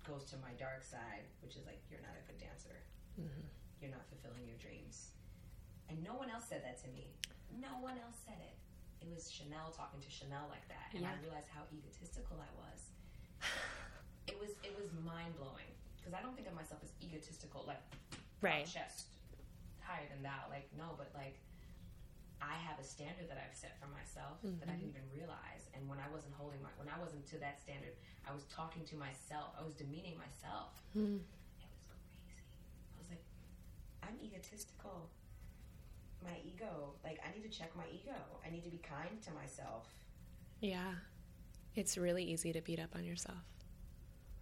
[0.07, 2.81] goes to my dark side, which is like you're not a good dancer.
[3.21, 3.45] Mm-hmm.
[3.81, 5.13] You're not fulfilling your dreams,
[5.89, 7.13] and no one else said that to me.
[7.61, 8.57] No one else said it.
[9.01, 12.81] It was Chanel talking to Chanel like that, and I realized how egotistical I was.
[14.29, 15.67] It was it was mind blowing
[15.99, 17.83] because I don't think of myself as egotistical, like
[18.41, 18.67] Right.
[18.67, 19.07] chest
[19.81, 20.49] higher than thou.
[20.49, 21.39] Like no, but like
[22.41, 25.69] I have a standard that I've set for myself that I didn't even realize.
[25.77, 27.93] And when I wasn't holding my, when I wasn't to that standard,
[28.25, 29.53] I was talking to myself.
[29.61, 30.73] I was demeaning myself.
[30.97, 31.21] Mm.
[31.21, 32.41] It was crazy.
[32.41, 33.25] I was like,
[34.03, 35.13] I'm egotistical.
[36.25, 38.17] My ego, like I need to check my ego.
[38.45, 39.85] I need to be kind to myself.
[40.61, 40.97] Yeah.
[41.77, 43.45] It's really easy to beat up on yourself.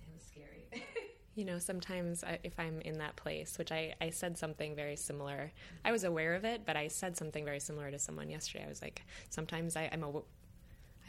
[0.02, 0.70] It was scary.
[1.38, 4.96] You know, sometimes I, if I'm in that place, which I, I said something very
[4.96, 5.52] similar,
[5.84, 8.64] I was aware of it, but I said something very similar to someone yesterday.
[8.64, 10.20] I was like, sometimes I, I'm a,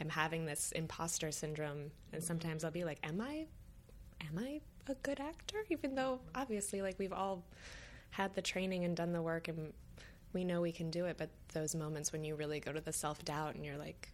[0.00, 3.46] I'm having this imposter syndrome, and sometimes I'll be like, am I,
[4.20, 5.64] am I a good actor?
[5.68, 7.42] Even though obviously, like we've all
[8.10, 9.72] had the training and done the work, and
[10.32, 11.18] we know we can do it.
[11.18, 14.08] But those moments when you really go to the self doubt, and you're like,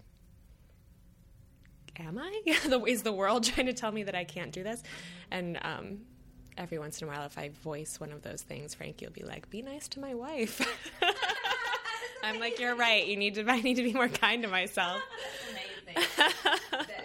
[2.01, 2.43] am I?
[2.69, 4.83] The- Is the world trying to tell me that I can't do this?
[5.31, 5.99] And um,
[6.57, 9.23] every once in a while, if I voice one of those things, Frankie will be
[9.25, 10.61] like, "Be nice to my wife."
[12.25, 13.07] I'm like, "You're right.
[13.07, 13.45] You need to.
[13.49, 15.01] I need to be more kind to myself."
[15.87, 16.17] That's amazing.
[16.17, 17.03] That is amazing.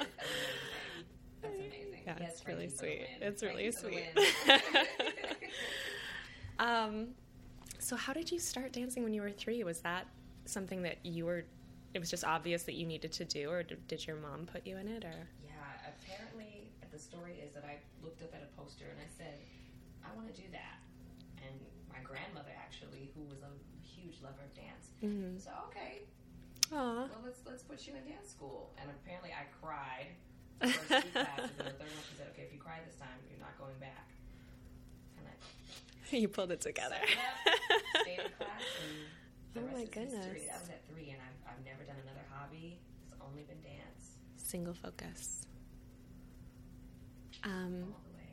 [1.42, 2.02] That's amazing.
[2.06, 3.28] Yeah, yes, it's really Frankie for the sweet.
[3.28, 5.50] It's really Frankie for the sweet.
[6.60, 7.08] Um,
[7.80, 9.64] so how did you start dancing when you were three?
[9.64, 10.06] Was that
[10.46, 11.46] something that you were?
[11.94, 14.78] It was just obvious that you needed to do, or did, your mom put you
[14.78, 15.28] in it, or?
[15.44, 15.52] Yeah,
[15.92, 19.40] apparently the story is that I looked up at a poster and I said,
[20.04, 20.80] I want to do that.
[21.44, 21.56] And
[21.92, 23.52] my grandmother actually, who was a
[23.84, 25.40] huge lover of dance, Mm-hmm.
[25.40, 26.06] said, okay,
[26.72, 27.10] Aw.
[27.10, 28.70] well let's let's put you in dance school.
[28.80, 30.14] And apparently I cried.
[30.62, 32.96] the First two classes, and the third one she said, okay, if you cry this
[33.02, 34.08] time, you're not going back.
[35.18, 36.96] And I you pulled it together.
[37.02, 38.94] it stayed in class, and
[39.54, 40.04] the Oh rest my is history.
[40.06, 40.48] goodness.
[40.48, 42.80] That was at three, and I've, I've never done another hobby.
[43.04, 45.46] It's only been dance Single focus.
[47.44, 48.30] Um, all the way.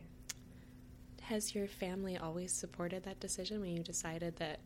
[1.22, 4.58] has your family always supported that decision when you decided that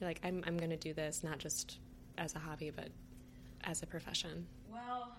[0.00, 1.78] you're like, I'm, I'm going to do this not just
[2.16, 2.88] as a hobby, but
[3.64, 4.46] as a profession?
[4.72, 5.16] Well,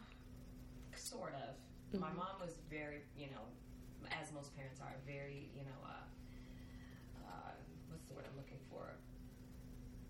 [0.95, 1.55] sort of.
[1.93, 1.99] Mm-hmm.
[2.01, 3.43] My mom was very, you know,
[4.21, 7.51] as most parents are, very, you know, uh, uh,
[7.89, 8.95] what's the word I'm looking for?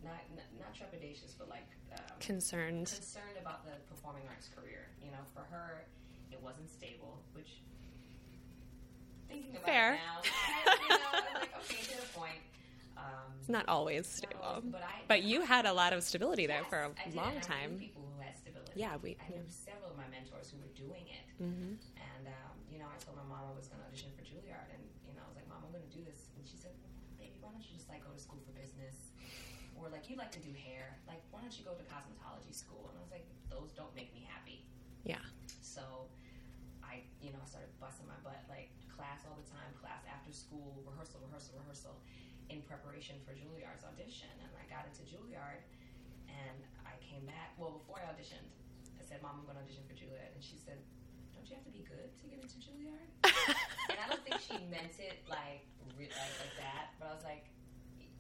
[0.04, 2.88] Not not, not trepidatious, but like um, Concerned.
[2.88, 4.88] concerned about the performing arts career.
[5.04, 5.84] You know, for her,
[6.32, 7.62] it wasn't stable, which.
[9.30, 9.94] Thinking about Fair.
[9.94, 12.42] it now, you know, I'm like, okay, to a point.
[12.98, 14.42] Um, It's not always not stable.
[14.44, 17.38] always, but I, But you had a lot of stability there for a did, long
[17.38, 17.72] and I knew time.
[17.78, 18.74] people who had stability.
[18.76, 19.38] Yeah, we- I yeah.
[19.38, 21.78] knew several of my mentors who were doing it, Mm-hmm.
[21.78, 24.68] and um, you know, I told my mom I was going to audition for Juilliard,
[24.74, 26.74] and you know, I was like, Mom, I'm going to do this, and she said,
[27.22, 28.49] Baby, why don't you just like go to school for
[29.80, 32.92] or like you like to do hair, like why don't you go to cosmetology school?
[32.92, 34.68] And I was like, those don't make me happy.
[35.08, 35.24] Yeah.
[35.64, 36.12] So
[36.84, 40.36] I, you know, I started busting my butt, like class all the time, class after
[40.36, 41.96] school, rehearsal, rehearsal, rehearsal,
[42.52, 44.30] in preparation for Juilliard's audition.
[44.44, 45.64] And I got into Juilliard,
[46.28, 47.56] and I came back.
[47.56, 48.50] Well, before I auditioned,
[49.00, 50.82] I said, "Mom, I'm going to audition for Juilliard," and she said,
[51.32, 53.08] "Don't you have to be good to get into Juilliard?"
[53.94, 55.64] and I don't think she meant it like
[55.96, 57.48] re- like, like that, but I was like,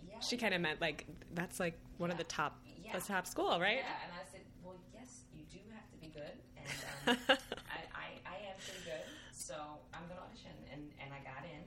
[0.09, 2.97] "Yeah." She kind of meant like that's like one of the top, Yeah.
[2.97, 3.79] the top school, right?
[3.83, 6.67] Yeah, and I said, well, yes, you do have to be good, and
[7.07, 7.17] um,
[7.75, 9.55] I, I, I am pretty good, so
[9.93, 11.63] I'm gonna audition, and and I got in,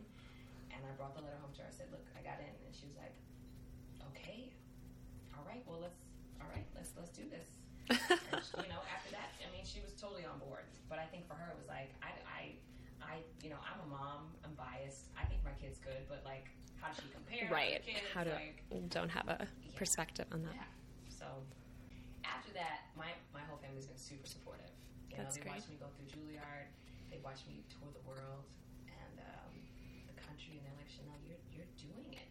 [0.74, 1.68] and I brought the letter home to her.
[1.68, 3.14] I said, look, I got in, and she was like,
[4.12, 4.52] okay,
[5.36, 6.00] all right, well, let's,
[6.40, 7.48] all right, let's let's do this.
[8.32, 10.64] And she, you know, after that, I mean, she was totally on board.
[10.88, 12.42] But I think for her, it was like, I, I,
[13.12, 14.32] I, you know, I'm a mom.
[14.44, 15.12] I'm biased.
[15.20, 16.48] I think my kid's good, but like,
[16.80, 17.44] how does she compare?
[17.52, 17.84] right.
[18.16, 19.44] How do like, don't have a
[19.76, 20.56] perspective on that.
[20.56, 20.72] yeah.
[21.12, 21.26] So
[22.24, 24.72] after that, my my whole family's been super supportive.
[25.12, 25.60] You That's know, they great.
[25.60, 26.72] watched me go through Juilliard.
[27.12, 28.48] They watched me tour the world
[28.88, 29.52] and um,
[30.08, 32.28] the country, and they're like, Chanel, you're you're doing it.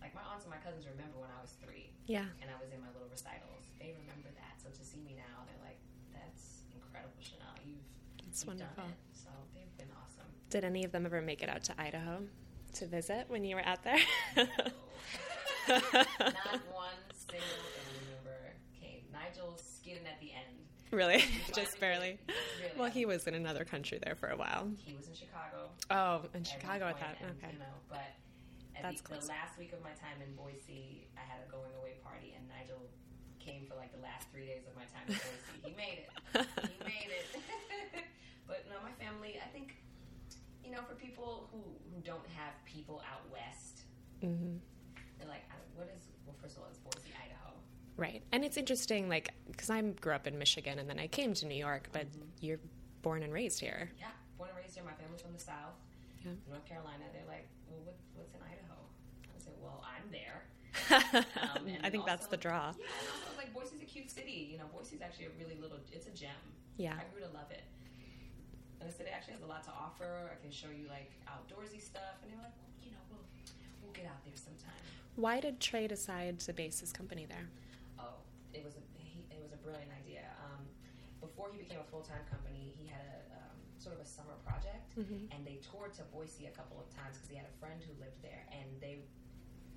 [0.00, 2.26] Like my aunts and my cousins remember when I was three Yeah.
[2.42, 3.70] and I was in my little recitals.
[3.78, 4.58] They remember that.
[4.58, 5.78] So to see me now, they're like,
[6.10, 7.54] that's incredible, Chanel.
[7.62, 7.78] You've,
[8.26, 8.82] It's you've wonderful.
[8.82, 8.98] done it.
[9.14, 10.21] So they've been awesome.
[10.52, 12.24] Did any of them ever make it out to Idaho
[12.74, 13.96] to visit when you were out there?
[14.36, 14.50] Not
[16.68, 19.00] one single family member came.
[19.10, 20.60] Nigel skidding at the end.
[20.90, 21.24] really?
[21.54, 22.18] Just barely.
[22.28, 24.68] Really, Well, he was in another country there for a while.
[24.84, 25.70] he was in Chicago.
[25.90, 27.00] Oh, in Chicago, thought.
[27.00, 27.52] point, and, Okay.
[27.54, 28.12] You know, but
[28.76, 31.72] at That's the, the last week of my time in Boise, I had a going
[31.80, 32.84] away party, and Nigel
[33.40, 35.64] came for like the last three days of my time in Boise.
[35.64, 36.12] he made it.
[36.68, 37.24] He made it.
[38.46, 39.40] but no, my family.
[39.40, 39.80] I think,
[40.64, 41.58] you know, for people who
[41.94, 43.82] who don't have people out west,
[44.20, 44.56] hmm
[45.18, 45.44] they're like,
[45.76, 46.02] what is?
[46.26, 47.54] Well, first of all, it's Boise, Idaho.
[47.96, 48.22] Right.
[48.32, 51.46] And it's interesting, like, because I grew up in Michigan and then I came to
[51.46, 52.22] New York, but Mm-hmm.
[52.40, 52.58] you're
[53.02, 53.90] born and raised here.
[54.00, 54.82] Yeah, born and raised here.
[54.84, 55.78] My family's from the South,
[56.24, 56.32] Yeah.
[56.48, 57.04] North Carolina.
[57.12, 58.74] They're like, well, what, what's in Idaho?
[59.30, 60.42] I said, well, I'm there.
[61.54, 62.72] Um, I think that's the draw.
[62.78, 64.48] Yeah, and also like Boise's a cute city.
[64.50, 65.76] You know, Boise's actually a really little.
[65.92, 66.30] It's a gem.
[66.78, 66.94] Yeah.
[66.98, 67.62] I grew to love it.
[68.82, 70.26] And the city actually has a lot to offer.
[70.26, 73.22] I can show you like outdoorsy stuff, and they were like, well, you know, we'll
[73.78, 74.74] we'll get out there sometime.
[75.14, 77.46] Why did Trey decide to base his company there?
[78.02, 78.18] Oh,
[78.50, 80.26] it was a he, it was a brilliant idea.
[80.42, 80.66] Um,
[81.22, 84.34] before he became a full time company, he had a um, sort of a summer
[84.42, 84.82] project,
[85.30, 87.94] and they toured to Boise a couple of times because he had a friend who
[88.02, 88.98] lived there, and they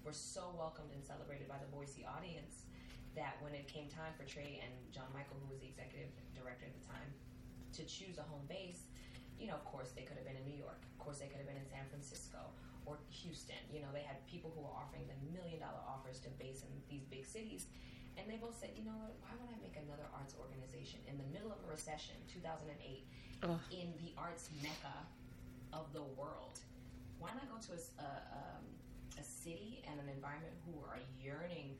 [0.01, 2.65] were so welcomed and celebrated by the Boise audience
[3.13, 6.65] that when it came time for Trey and John Michael, who was the executive director
[6.65, 7.13] at the time,
[7.75, 8.87] to choose a home base,
[9.39, 11.37] you know, of course they could have been in New York, of course they could
[11.43, 12.39] have been in San Francisco
[12.85, 13.59] or Houston.
[13.73, 16.69] You know, they had people who were offering them million dollar offers to base in
[16.89, 17.65] these big cities.
[18.17, 21.17] And they both said, you know what, why would I make another arts organization in
[21.19, 23.03] the middle of a recession, 2008,
[23.43, 23.59] Ugh.
[23.75, 24.95] in the arts mecca
[25.73, 26.59] of the world?
[27.19, 28.63] Why not go to a, a- um,
[29.19, 31.75] a city and an environment who are yearning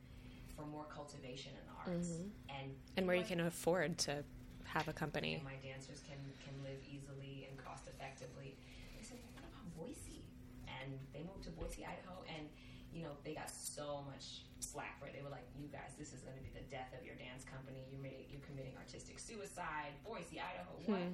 [0.57, 2.09] for more cultivation in the arts?
[2.49, 4.23] And, And where you can afford to
[4.65, 5.35] have a company.
[5.35, 7.34] and my dancers can can live easily
[7.75, 8.55] cost effectively.
[8.95, 10.23] They said, well, what about Boise?
[10.63, 12.47] And they moved to Boise, Idaho, and
[12.95, 15.13] you know they got so much slack for it.
[15.13, 17.43] They were like, "You guys, this is going to be the death of your dance
[17.43, 17.83] company.
[17.91, 21.03] You're made, you're committing artistic suicide." Boise, Idaho, what?
[21.03, 21.13] Hmm.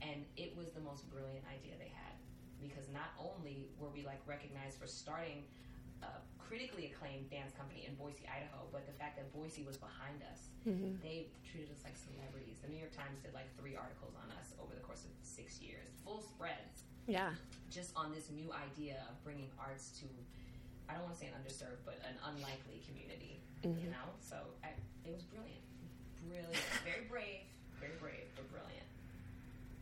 [0.00, 2.14] And it was the most brilliant idea they had
[2.60, 5.44] because not only were we like recognized for starting
[6.02, 10.22] a critically acclaimed dance company in Boise, Idaho, but the fact that Boise was behind
[10.30, 10.48] us,
[11.02, 12.58] they treated us like celebrities.
[12.62, 15.60] The New York Times did like three articles on us over the course of six
[15.62, 17.34] years, full spreads, Yeah.
[17.70, 20.06] just on this new idea of bringing arts to,
[20.90, 23.38] I don't want to say an underserved, but an unlikely community.
[23.62, 24.74] You know, so I,
[25.06, 25.62] it was brilliant,
[26.28, 26.54] brilliant,
[26.86, 27.46] very brave,
[27.80, 28.86] very brave, but brilliant.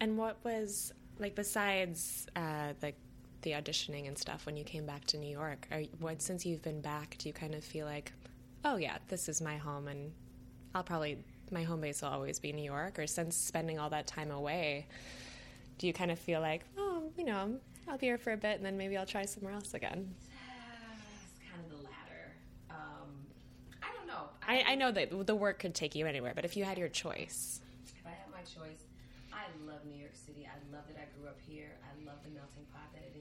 [0.01, 2.93] And what was like besides uh, the
[3.45, 5.69] the auditioning and stuff when you came back to New York?
[5.71, 8.13] Are, what since you've been back, do you kind of feel like,
[8.65, 10.13] oh yeah, this is my home, and
[10.75, 11.19] I'll probably
[11.51, 12.99] my home base will always be New York?
[12.99, 14.87] Or since spending all that time away,
[15.79, 18.57] do you kind of feel like, oh, you know, I'll be here for a bit,
[18.57, 20.15] and then maybe I'll try somewhere else again?
[20.19, 22.35] It's kind of the latter.
[22.71, 23.11] Um,
[23.83, 24.31] I don't know.
[24.49, 26.89] I, I know that the work could take you anywhere, but if you had your
[26.89, 28.85] choice, If I had my choice,
[29.33, 30.49] I love New York City.
[30.49, 31.77] I love that I grew up here.
[31.85, 33.13] I love the melting pot that it.
[33.13, 33.14] I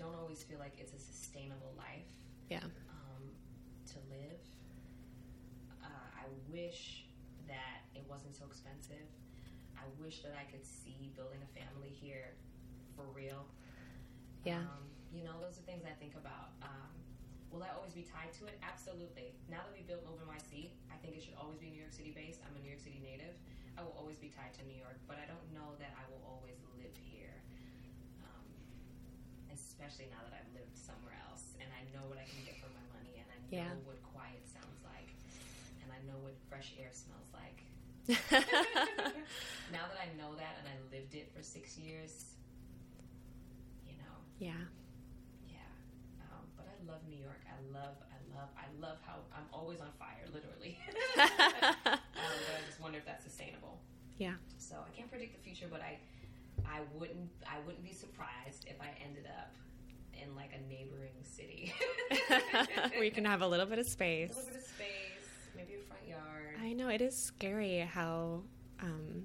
[0.00, 2.08] don't always feel like it's a sustainable life
[2.48, 3.24] yeah, um,
[3.92, 4.40] to live.
[5.84, 7.04] Uh, I wish
[7.44, 9.04] that it wasn't so expensive.
[9.76, 12.32] I wish that I could see building a family here
[12.96, 13.44] for real.
[14.48, 14.64] Yeah.
[14.64, 16.56] Um, you know, those are things I think about.
[16.64, 16.96] Um,
[17.52, 18.56] will I always be tied to it?
[18.64, 19.36] Absolutely.
[19.52, 22.16] Now that we built Move NYC, I think it should always be New York City
[22.16, 22.40] based.
[22.48, 23.36] I'm a New York City native.
[23.76, 26.24] I will always be tied to New York, but I don't know that I will
[26.24, 27.19] always live here.
[29.54, 32.70] Especially now that I've lived somewhere else and I know what I can get for
[32.72, 33.86] my money and I know Yeah.
[33.88, 35.10] what quiet sounds like
[35.82, 37.58] and I know what fresh air smells like.
[39.70, 42.34] now that I know that and I lived it for six years,
[43.86, 44.66] you know, yeah.
[45.46, 45.70] yeah.
[46.26, 47.38] Um, but I love New York.
[47.46, 50.78] I love, I love, I love how I'm always on fire, literally.
[51.18, 51.26] um,
[51.86, 53.78] but I just wonder if that's sustainable.
[54.18, 54.34] Yeah.
[54.58, 55.98] So I can't predict the future, but I,
[56.70, 59.54] I wouldn't, I wouldn't be surprised if I ended up
[60.22, 61.72] in like a neighboring city.
[62.92, 64.30] Where you can have a little bit of a space.
[64.30, 66.56] little bit of space, maybe a front yard.
[66.62, 68.42] I know it is scary how,
[68.82, 69.24] um,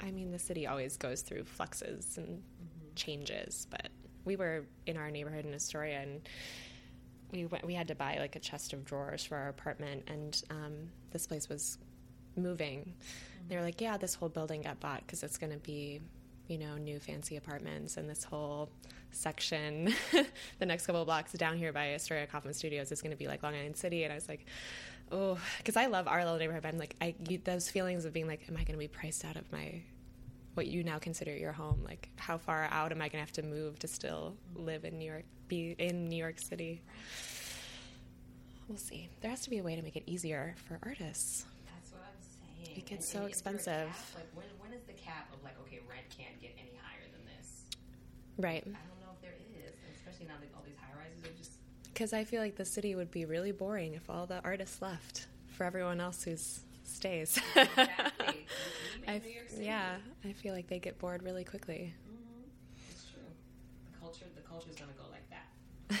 [0.00, 2.42] I mean, the city always goes through fluxes and
[2.94, 3.66] changes.
[3.70, 3.88] But
[4.24, 6.20] we were in our neighborhood in Astoria, and
[7.32, 7.66] we went.
[7.66, 10.74] We had to buy like a chest of drawers for our apartment, and um,
[11.10, 11.78] this place was
[12.36, 12.94] moving.
[13.48, 16.00] They were like, "Yeah, this whole building got bought because it's going to be."
[16.48, 18.70] You know, new fancy apartments, and this whole
[19.10, 19.92] section,
[20.58, 23.26] the next couple of blocks down here by Astoria Kaufman Studios is going to be
[23.26, 24.04] like Long Island City.
[24.04, 24.46] And I was like,
[25.12, 26.62] oh, because I love our little neighborhood.
[26.62, 29.24] But I'm like, I those feelings of being like, am I going to be priced
[29.26, 29.82] out of my
[30.54, 31.82] what you now consider your home?
[31.84, 34.98] Like, how far out am I going to have to move to still live in
[34.98, 36.80] New York, be in New York City?
[38.68, 39.08] We'll see.
[39.20, 41.44] There has to be a way to make it easier for artists.
[41.66, 42.78] That's what I'm saying.
[42.78, 43.88] It gets And- so and is there a expensive.
[43.88, 43.96] cap?
[44.14, 44.67] Like when, when
[45.08, 47.64] cap of like, okay, rent can't get any higher than this?
[48.36, 48.62] Right.
[48.62, 51.52] I don't know if there is, especially now that all these high rises are just
[51.92, 55.26] Because I feel like the city would be really boring if all the artists left
[55.48, 56.36] for everyone else who
[56.84, 57.40] stays.
[57.56, 58.46] exactly.
[59.00, 59.64] We I, make New York City.
[59.64, 61.94] yeah, I feel like they get bored really quickly.
[62.06, 62.42] hmm
[62.90, 63.22] It's true.
[63.92, 65.46] The culture, the culture is going to go like that.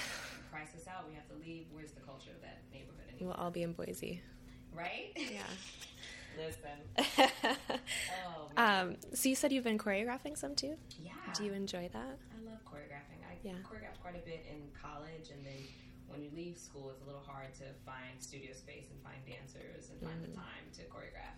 [0.76, 1.08] Us out.
[1.08, 1.66] We have to leave.
[1.72, 4.20] Where's the culture of that neighborhood We'll all be in Boise.
[4.74, 5.12] right?
[5.16, 5.42] Yeah.
[6.38, 6.78] Listen.
[8.26, 10.74] Oh, um, so you said you've been choreographing some too.
[10.98, 11.12] yeah.
[11.34, 12.18] Do you enjoy that?
[12.18, 13.22] I love choreographing.
[13.28, 13.54] I Yeah.
[13.62, 15.62] choreographed quite a bit in college, and then
[16.08, 19.90] when you leave school, it's a little hard to find studio space and find dancers
[19.90, 21.36] and find the time to choreograph.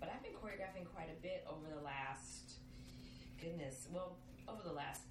[0.00, 2.60] But I've been choreographing quite a bit over the last,
[3.40, 4.16] goodness, well,
[4.48, 5.02] over the last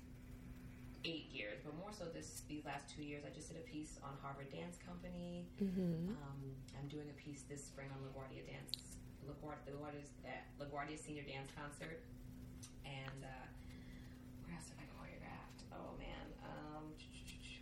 [1.06, 3.24] eight years, but more so this these last two years.
[3.26, 5.48] I just did a piece on Harvard Dance Company.
[5.62, 6.12] Mm-hmm.
[6.12, 6.40] Um,
[6.78, 8.89] I'm doing a piece this spring on LaGuardia Dance,
[9.30, 12.02] LaGuardia, LaGuardia's, uh, LaGuardia Senior Dance Concert,
[12.86, 13.46] and uh,
[14.46, 15.62] where else have I choreographed?
[15.70, 16.84] Oh man, um,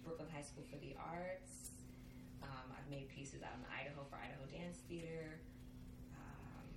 [0.04, 1.76] Brooklyn High School for the Arts.
[2.44, 5.44] Um, I've made pieces out in Idaho for Idaho Dance Theater.
[6.16, 6.68] Um,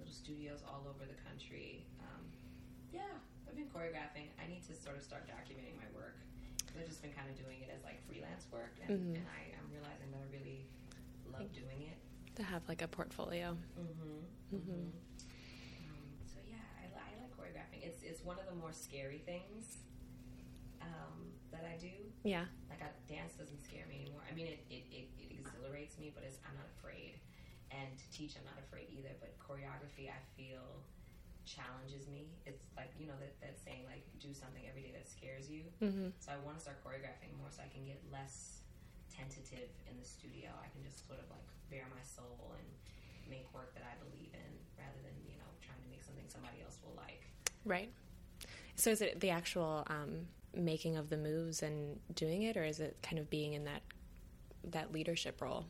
[0.00, 1.84] little studios all over the country.
[2.00, 2.24] Um,
[2.94, 4.32] yeah, I've been choreographing.
[4.40, 6.16] I need to sort of start documenting my work.
[6.74, 9.14] I've just been kind of doing it as like freelance work, and, Mhm.
[9.20, 10.64] and I, I'm realizing that I really
[11.30, 11.98] love doing it.
[12.34, 13.54] To have like a portfolio.
[13.78, 14.56] Mm-hmm.
[14.58, 14.90] Mhm.
[14.90, 17.86] Um, so yeah, I, I like choreographing.
[17.86, 19.78] It's it's one of the more scary things
[20.82, 21.94] um, that I do.
[22.26, 22.50] Yeah.
[22.66, 24.26] Like I, dance doesn't scare me anymore.
[24.26, 27.22] I mean, it, it, it, it exhilarates me, but it's, I'm not afraid.
[27.70, 29.14] And to teach, I'm not afraid either.
[29.22, 30.82] But choreography, I feel
[31.46, 32.34] challenges me.
[32.50, 35.70] It's like you know that that saying like do something every day that scares you.
[35.78, 36.18] Mm-hmm.
[36.18, 38.66] So I want to start choreographing more, so I can get less
[39.06, 40.50] tentative in the studio.
[40.58, 42.68] I can just sort of like bare my soul and
[43.26, 46.62] make work that I believe in, rather than you know trying to make something somebody
[46.62, 47.26] else will like.
[47.66, 47.90] Right.
[48.76, 52.80] So is it the actual um, making of the moves and doing it, or is
[52.80, 53.82] it kind of being in that
[54.70, 55.66] that leadership role?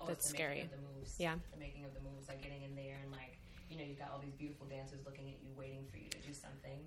[0.00, 0.68] Oh, That's scary.
[0.98, 1.16] Moves.
[1.18, 1.34] Yeah.
[1.52, 3.38] The making of the moves, like getting in there and like
[3.70, 6.20] you know you've got all these beautiful dancers looking at you, waiting for you to
[6.22, 6.78] do something,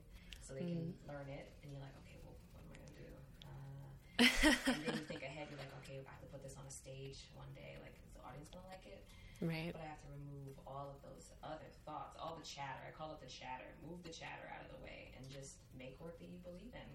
[0.45, 1.09] so they can Mm-hmm.
[1.09, 3.09] learn it, and you're like, okay, well, what am I gonna do?
[3.45, 3.89] Uh,
[4.75, 5.47] and then you think ahead.
[5.49, 7.77] You're like, okay, I to put this on a stage one day.
[7.81, 9.01] Like, the audience gonna like it?
[9.39, 9.71] right.
[9.71, 12.83] But I have to remove all of those other thoughts, all the chatter.
[12.83, 13.71] I call it the chatter.
[13.87, 16.89] Move the chatter out of the way and just make work that you believe in.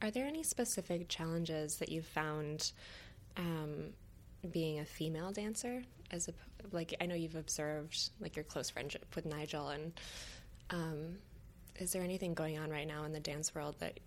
[0.00, 2.72] Are there any specific challenges that you've found
[3.36, 3.92] um,
[4.50, 5.84] being a female dancer?
[6.10, 6.32] As a
[6.72, 9.92] like, I know you've observed like your close friendship with Nigel, and
[10.70, 11.18] um,
[11.78, 14.00] is there anything going on right now in the dance world that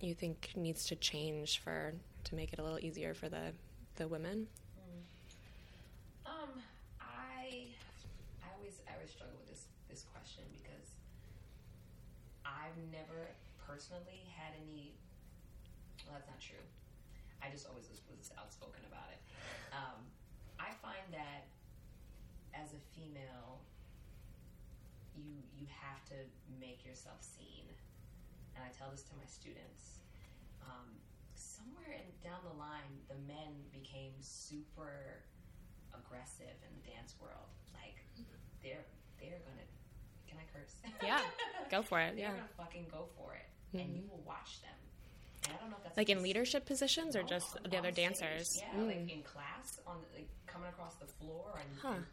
[0.00, 1.92] you think needs to change for
[2.24, 3.52] to make it a little easier for the
[3.96, 4.46] the women?
[6.26, 6.60] Um,
[7.00, 7.64] I,
[8.44, 10.92] I always, I always struggle with this this question because
[12.68, 13.32] I've never
[13.64, 14.92] personally had any.
[16.04, 16.60] Well, that's not true.
[17.40, 19.20] I just always was, was outspoken about it.
[19.72, 20.04] Um,
[20.60, 21.48] I find that
[22.52, 23.64] as a female,
[25.16, 26.18] you you have to
[26.60, 27.64] make yourself seen,
[28.52, 30.04] and I tell this to my students.
[30.60, 30.92] Um,
[31.32, 35.24] somewhere in, down the line, the men became super
[35.96, 37.48] aggressive in the dance world.
[37.72, 37.96] Like
[38.60, 38.84] they're
[39.16, 39.64] they're gonna.
[40.52, 40.74] Curse?
[41.02, 41.20] Yeah,
[41.70, 42.14] go for it.
[42.16, 42.30] Yeah.
[42.30, 44.74] gonna fucking go for it, and you will watch them.
[45.44, 47.84] And I don't know if that's Like in leadership positions or just on- the on
[47.86, 48.04] other stage.
[48.18, 48.56] dancers?
[48.58, 48.86] Yeah, Mm.
[48.88, 51.88] like in class, on the, like coming across the floor, and, Huh.
[51.94, 52.06] and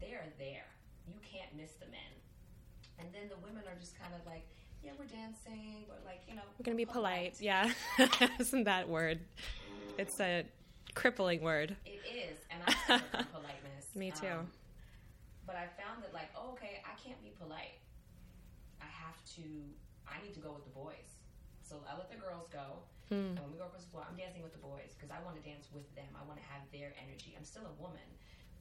[0.00, 0.66] they are there.
[1.06, 2.12] You can't miss the men.
[2.98, 4.46] And then the women are just kind of like,
[4.82, 7.40] yeah, we're dancing, but like you know, We're gonna be polite.
[7.40, 7.72] Yeah.
[8.40, 9.20] Isn't that word?
[9.98, 10.44] It's a
[10.94, 11.76] crippling word.
[11.86, 13.94] It is, and I suffer from politeness.
[13.94, 14.26] Me too.
[14.26, 14.50] Um,
[15.46, 17.78] but I found that like, oh, okay, I can't be polite.
[19.02, 19.42] I have to.
[20.06, 21.18] I need to go with the boys.
[21.66, 23.34] So I let the girls go, Hmm.
[23.34, 25.34] and when we go across the floor, I'm dancing with the boys because I want
[25.40, 26.06] to dance with them.
[26.14, 27.34] I want to have their energy.
[27.34, 28.06] I'm still a woman,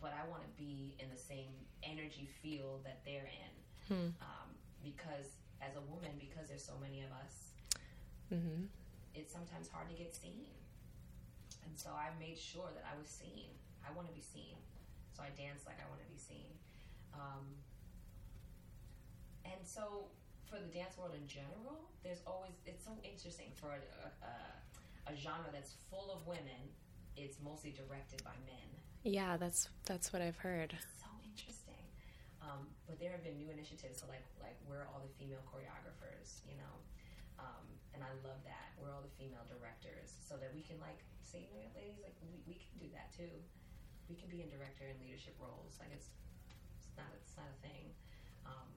[0.01, 1.51] but I want to be in the same
[1.83, 3.53] energy field that they're in.
[3.89, 4.09] Hmm.
[4.21, 4.49] Um,
[4.81, 7.53] because as a woman, because there's so many of us,
[8.29, 8.65] hmm
[9.13, 10.47] it's sometimes hard to get seen.
[11.67, 13.51] And so I made sure that I was seen.
[13.83, 14.55] I want to be seen.
[15.11, 16.47] So I dance like I want to be seen.
[17.13, 17.59] Um,
[19.43, 20.07] and so
[20.51, 23.79] for the dance world in general, there's always, it's so interesting for a,
[24.19, 24.35] a,
[25.07, 26.75] a genre that's full of women,
[27.15, 28.67] it's mostly directed by men.
[29.07, 30.77] Yeah, that's that's what I've heard.
[31.01, 31.81] So interesting.
[32.37, 36.45] Um, but there have been new initiatives, so like like we're all the female choreographers,
[36.45, 36.73] you know,
[37.41, 37.65] um,
[37.97, 41.49] and I love that we're all the female directors, so that we can like say,
[41.49, 43.33] you know, ladies, like we, we can do that too.
[44.05, 45.81] We can be in director and leadership roles.
[45.81, 46.13] Like it's
[46.77, 47.89] it's not it's not a thing.
[48.45, 48.69] Um,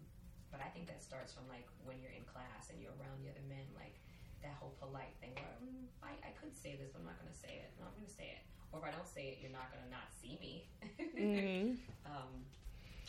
[0.54, 3.34] but I think that starts from like when you're in class and you're around the
[3.34, 3.98] other men, like
[4.46, 7.34] that whole polite thing where mm, I, I could say this, but I'm not going
[7.34, 7.74] to say it.
[7.74, 8.46] No, I'm going to say it.
[8.70, 10.70] Or if I don't say it, you're not going to not see me.
[11.18, 11.74] hmm
[12.06, 12.46] Um,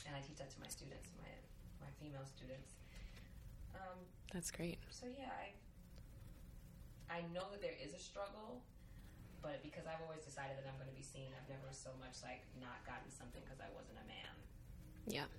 [0.07, 1.29] and I teach that to my students, my
[1.83, 2.79] my female students.
[3.75, 4.01] Um,
[4.33, 4.81] That's great.
[4.89, 5.53] so yeah, I
[7.11, 8.63] I know that there is a struggle,
[9.43, 12.23] but because I've always decided that I'm going to be seen, I've never so much
[12.25, 14.33] like not gotten something because I wasn't a man.
[15.05, 15.29] Yeah.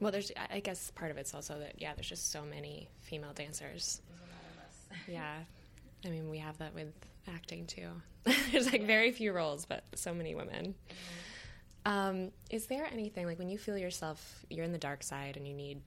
[0.00, 0.32] Well, there's.
[0.50, 4.00] I guess part of it's also that yeah, there's just so many female dancers.
[4.08, 5.08] There's a lot of us.
[5.08, 5.34] Yeah.
[6.04, 6.92] I mean, we have that with
[7.28, 7.88] acting too.
[8.52, 10.74] there's like very few roles, but so many women.
[11.86, 15.48] Um, is there anything like when you feel yourself, you're in the dark side and
[15.48, 15.80] you need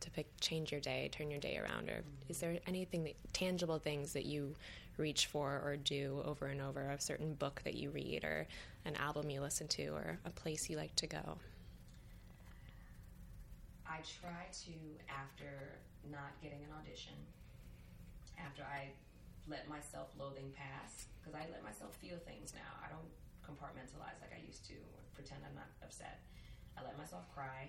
[0.00, 3.78] to pick, change your day, turn your day around, or is there anything that tangible
[3.78, 4.56] things that you
[4.96, 6.90] reach for or do over and over?
[6.90, 8.48] A certain book that you read, or
[8.84, 11.38] an album you listen to, or a place you like to go?
[13.92, 14.74] I try to,
[15.12, 15.76] after
[16.08, 17.12] not getting an audition,
[18.40, 18.96] after I
[19.44, 22.72] let my self loathing pass, because I let myself feel things now.
[22.80, 23.12] I don't
[23.44, 26.24] compartmentalize like I used to, or pretend I'm not upset.
[26.72, 27.68] I let myself cry,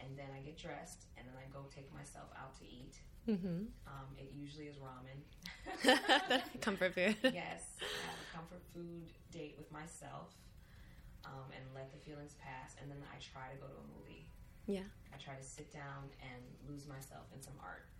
[0.00, 2.96] and then I get dressed, and then I go take myself out to eat.
[3.28, 3.68] Mm-hmm.
[3.84, 5.20] Um, it usually is ramen.
[6.64, 7.20] Comfort food.
[7.20, 10.32] yes, I have a comfort food date with myself,
[11.28, 14.24] um, and let the feelings pass, and then I try to go to a movie.
[14.70, 14.86] Yeah.
[15.12, 16.40] I try to sit down and
[16.70, 17.90] lose myself in some art.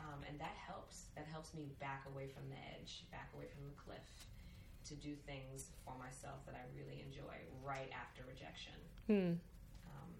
[0.00, 1.12] Um, and that helps.
[1.14, 4.08] That helps me back away from the edge, back away from the cliff,
[4.88, 8.74] to do things for myself that I really enjoy right after rejection.
[9.06, 9.38] Hmm.
[9.86, 10.10] Um,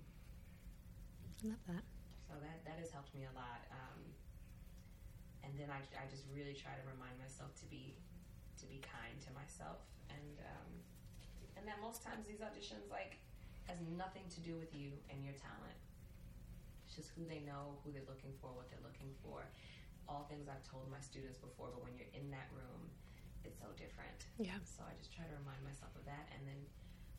[1.42, 1.84] I love that.
[2.28, 3.64] so that, that has helped me a lot.
[3.72, 3.98] Um,
[5.42, 7.96] and then I, I just really try to remind myself to be
[8.60, 9.80] to be kind to myself,
[10.12, 10.70] and um,
[11.56, 13.16] and that most times these auditions like
[13.70, 15.78] has nothing to do with you and your talent.
[16.84, 19.46] It's just who they know, who they're looking for, what they're looking for.
[20.10, 22.90] All things I've told my students before, but when you're in that room,
[23.46, 24.26] it's so different.
[24.42, 24.58] Yeah.
[24.66, 26.58] So I just try to remind myself of that, and then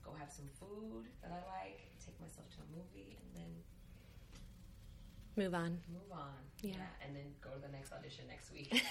[0.04, 3.52] go have some food that I like, take myself to a movie, and then
[5.40, 5.80] Move on.
[5.88, 6.36] move on.
[6.62, 6.74] Yeah.
[7.06, 8.70] and then go to the next audition next week.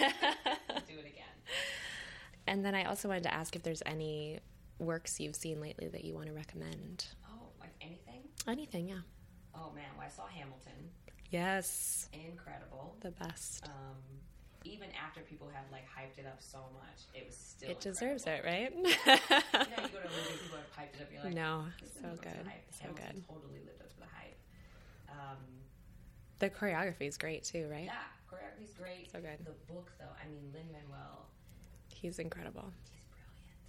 [0.89, 1.37] Do it again.
[2.47, 4.41] And then I also wanted to ask if there's any
[4.79, 7.05] works you've seen lately that you want to recommend.
[7.81, 8.23] Anything?
[8.47, 9.01] Anything, yeah.
[9.55, 10.91] Oh man, well I saw Hamilton.
[11.31, 12.09] Yes.
[12.13, 12.97] Incredible.
[13.01, 13.65] The best.
[13.65, 13.97] Um,
[14.65, 17.71] even after people have like hyped it up so much, it was still.
[17.71, 18.73] it deserves it, right?
[18.75, 21.09] You know, you go to a movie, people have hyped it up.
[21.13, 22.47] You're like, no, so didn't live up to good.
[22.71, 23.29] So Hamilton good.
[23.29, 24.39] Totally lived up to the hype.
[25.09, 25.39] Um,
[26.41, 27.85] The choreography is great too, right?
[27.85, 29.11] yeah, choreography is great.
[29.13, 29.39] So good.
[29.45, 31.27] The book, though, I mean, Lin Manuel,
[31.95, 32.73] He's incredible.
[32.91, 33.61] he's brilliant,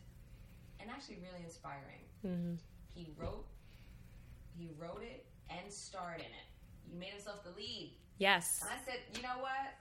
[0.79, 2.03] and actually really inspiring.
[2.21, 2.55] hmm
[2.93, 3.45] He wrote,
[4.57, 6.47] he wrote it and starred in it.
[6.89, 8.61] He made himself the lead, Yes.
[8.61, 9.73] and I said, you know what?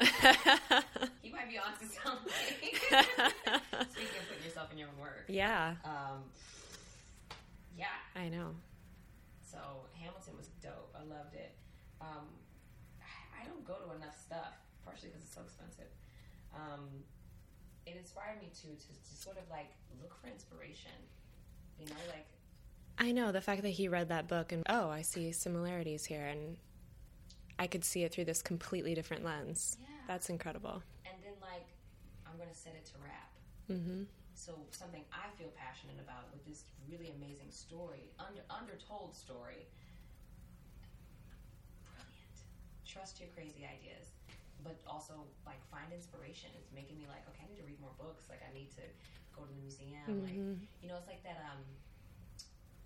[1.22, 2.32] He might be onto something.
[2.32, 6.24] Speaking of putting yourself in your own work, yeah, um,
[7.76, 7.86] yeah.
[8.16, 8.54] I know.
[9.42, 9.58] So
[10.00, 10.94] Hamilton was dope.
[10.96, 11.52] I loved it.
[12.00, 12.28] Um,
[13.34, 14.54] I don't go to enough stuff,
[14.84, 15.90] partially because it's so expensive.
[16.54, 17.04] Um,
[17.86, 19.68] it inspired me to, to to sort of like
[20.00, 20.94] look for inspiration.
[21.78, 22.26] You know, like
[22.98, 26.26] I know the fact that he read that book and oh, I see similarities here,
[26.26, 26.56] and
[27.58, 29.76] I could see it through this completely different lens.
[29.80, 29.86] Yeah.
[30.06, 30.82] That's incredible.
[31.06, 31.66] and then like
[32.26, 33.30] I'm gonna set it to rap.
[33.68, 34.02] hmm
[34.34, 39.66] So something I feel passionate about with this really amazing story, under undertold story.
[41.94, 42.36] Brilliant.
[42.86, 44.10] Trust your crazy ideas,
[44.64, 45.14] but also
[45.46, 46.50] like find inspiration.
[46.58, 48.26] It's making me like, okay, I need to read more books.
[48.28, 48.84] Like I need to
[49.36, 50.24] go to the museum.
[50.24, 50.34] Like
[50.82, 51.38] you know, it's like that.
[51.46, 51.62] Um,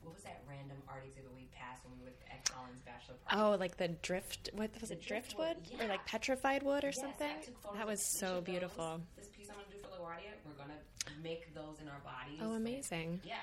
[0.02, 3.38] what was that random art exhibit we passed when we were at Colin's bachelor party?
[3.42, 4.50] Oh, like the drift.
[4.52, 5.02] What was The it?
[5.06, 7.36] Driftwood, driftwood, or like petrified wood, or Yes, something?
[7.74, 8.52] That was so of those.
[8.52, 9.00] beautiful.
[9.16, 10.78] This piece I'm gonna do for LaGuardia, we're gonna
[11.22, 12.38] make those in our bodies.
[12.42, 13.20] Oh, Like, amazing.
[13.24, 13.42] yeah,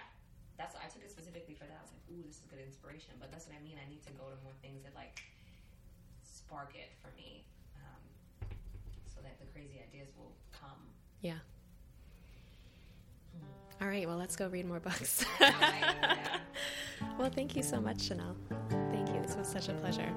[0.58, 1.80] that's what I took it specifically for that.
[1.80, 3.16] I was like, ooh, this is good inspiration.
[3.20, 3.80] But that's what I mean.
[3.80, 5.24] I need to go to more things that like
[6.24, 7.46] spark it for me,
[7.80, 8.04] um,
[9.08, 10.80] so that the crazy ideas will come.
[11.22, 11.40] Yeah.
[13.82, 15.26] All right, well, let's go read more books.
[17.18, 18.36] Well, thank you so much, Chanel.
[18.92, 19.22] Thank you.
[19.22, 20.10] This was such a pleasure.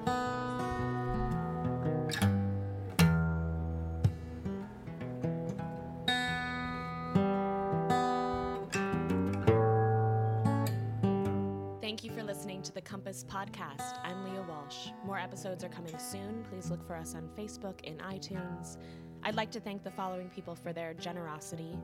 [11.81, 13.99] Thank you for listening to the Compass Podcast.
[14.03, 14.87] I'm Leah Walsh.
[15.05, 16.45] More episodes are coming soon.
[16.49, 18.77] Please look for us on Facebook and iTunes.
[19.23, 21.77] I'd like to thank the following people for their generosity.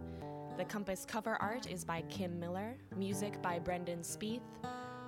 [0.60, 4.42] The Compass cover art is by Kim Miller, music by Brendan Spieth,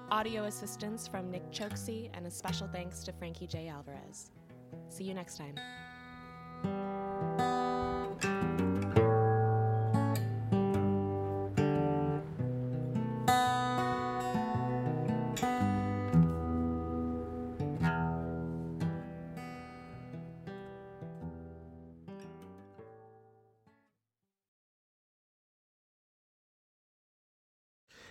[0.10, 3.68] audio assistance from Nick Choksi, and a special thanks to Frankie J.
[3.68, 4.32] Alvarez.
[4.88, 5.56] See you next time.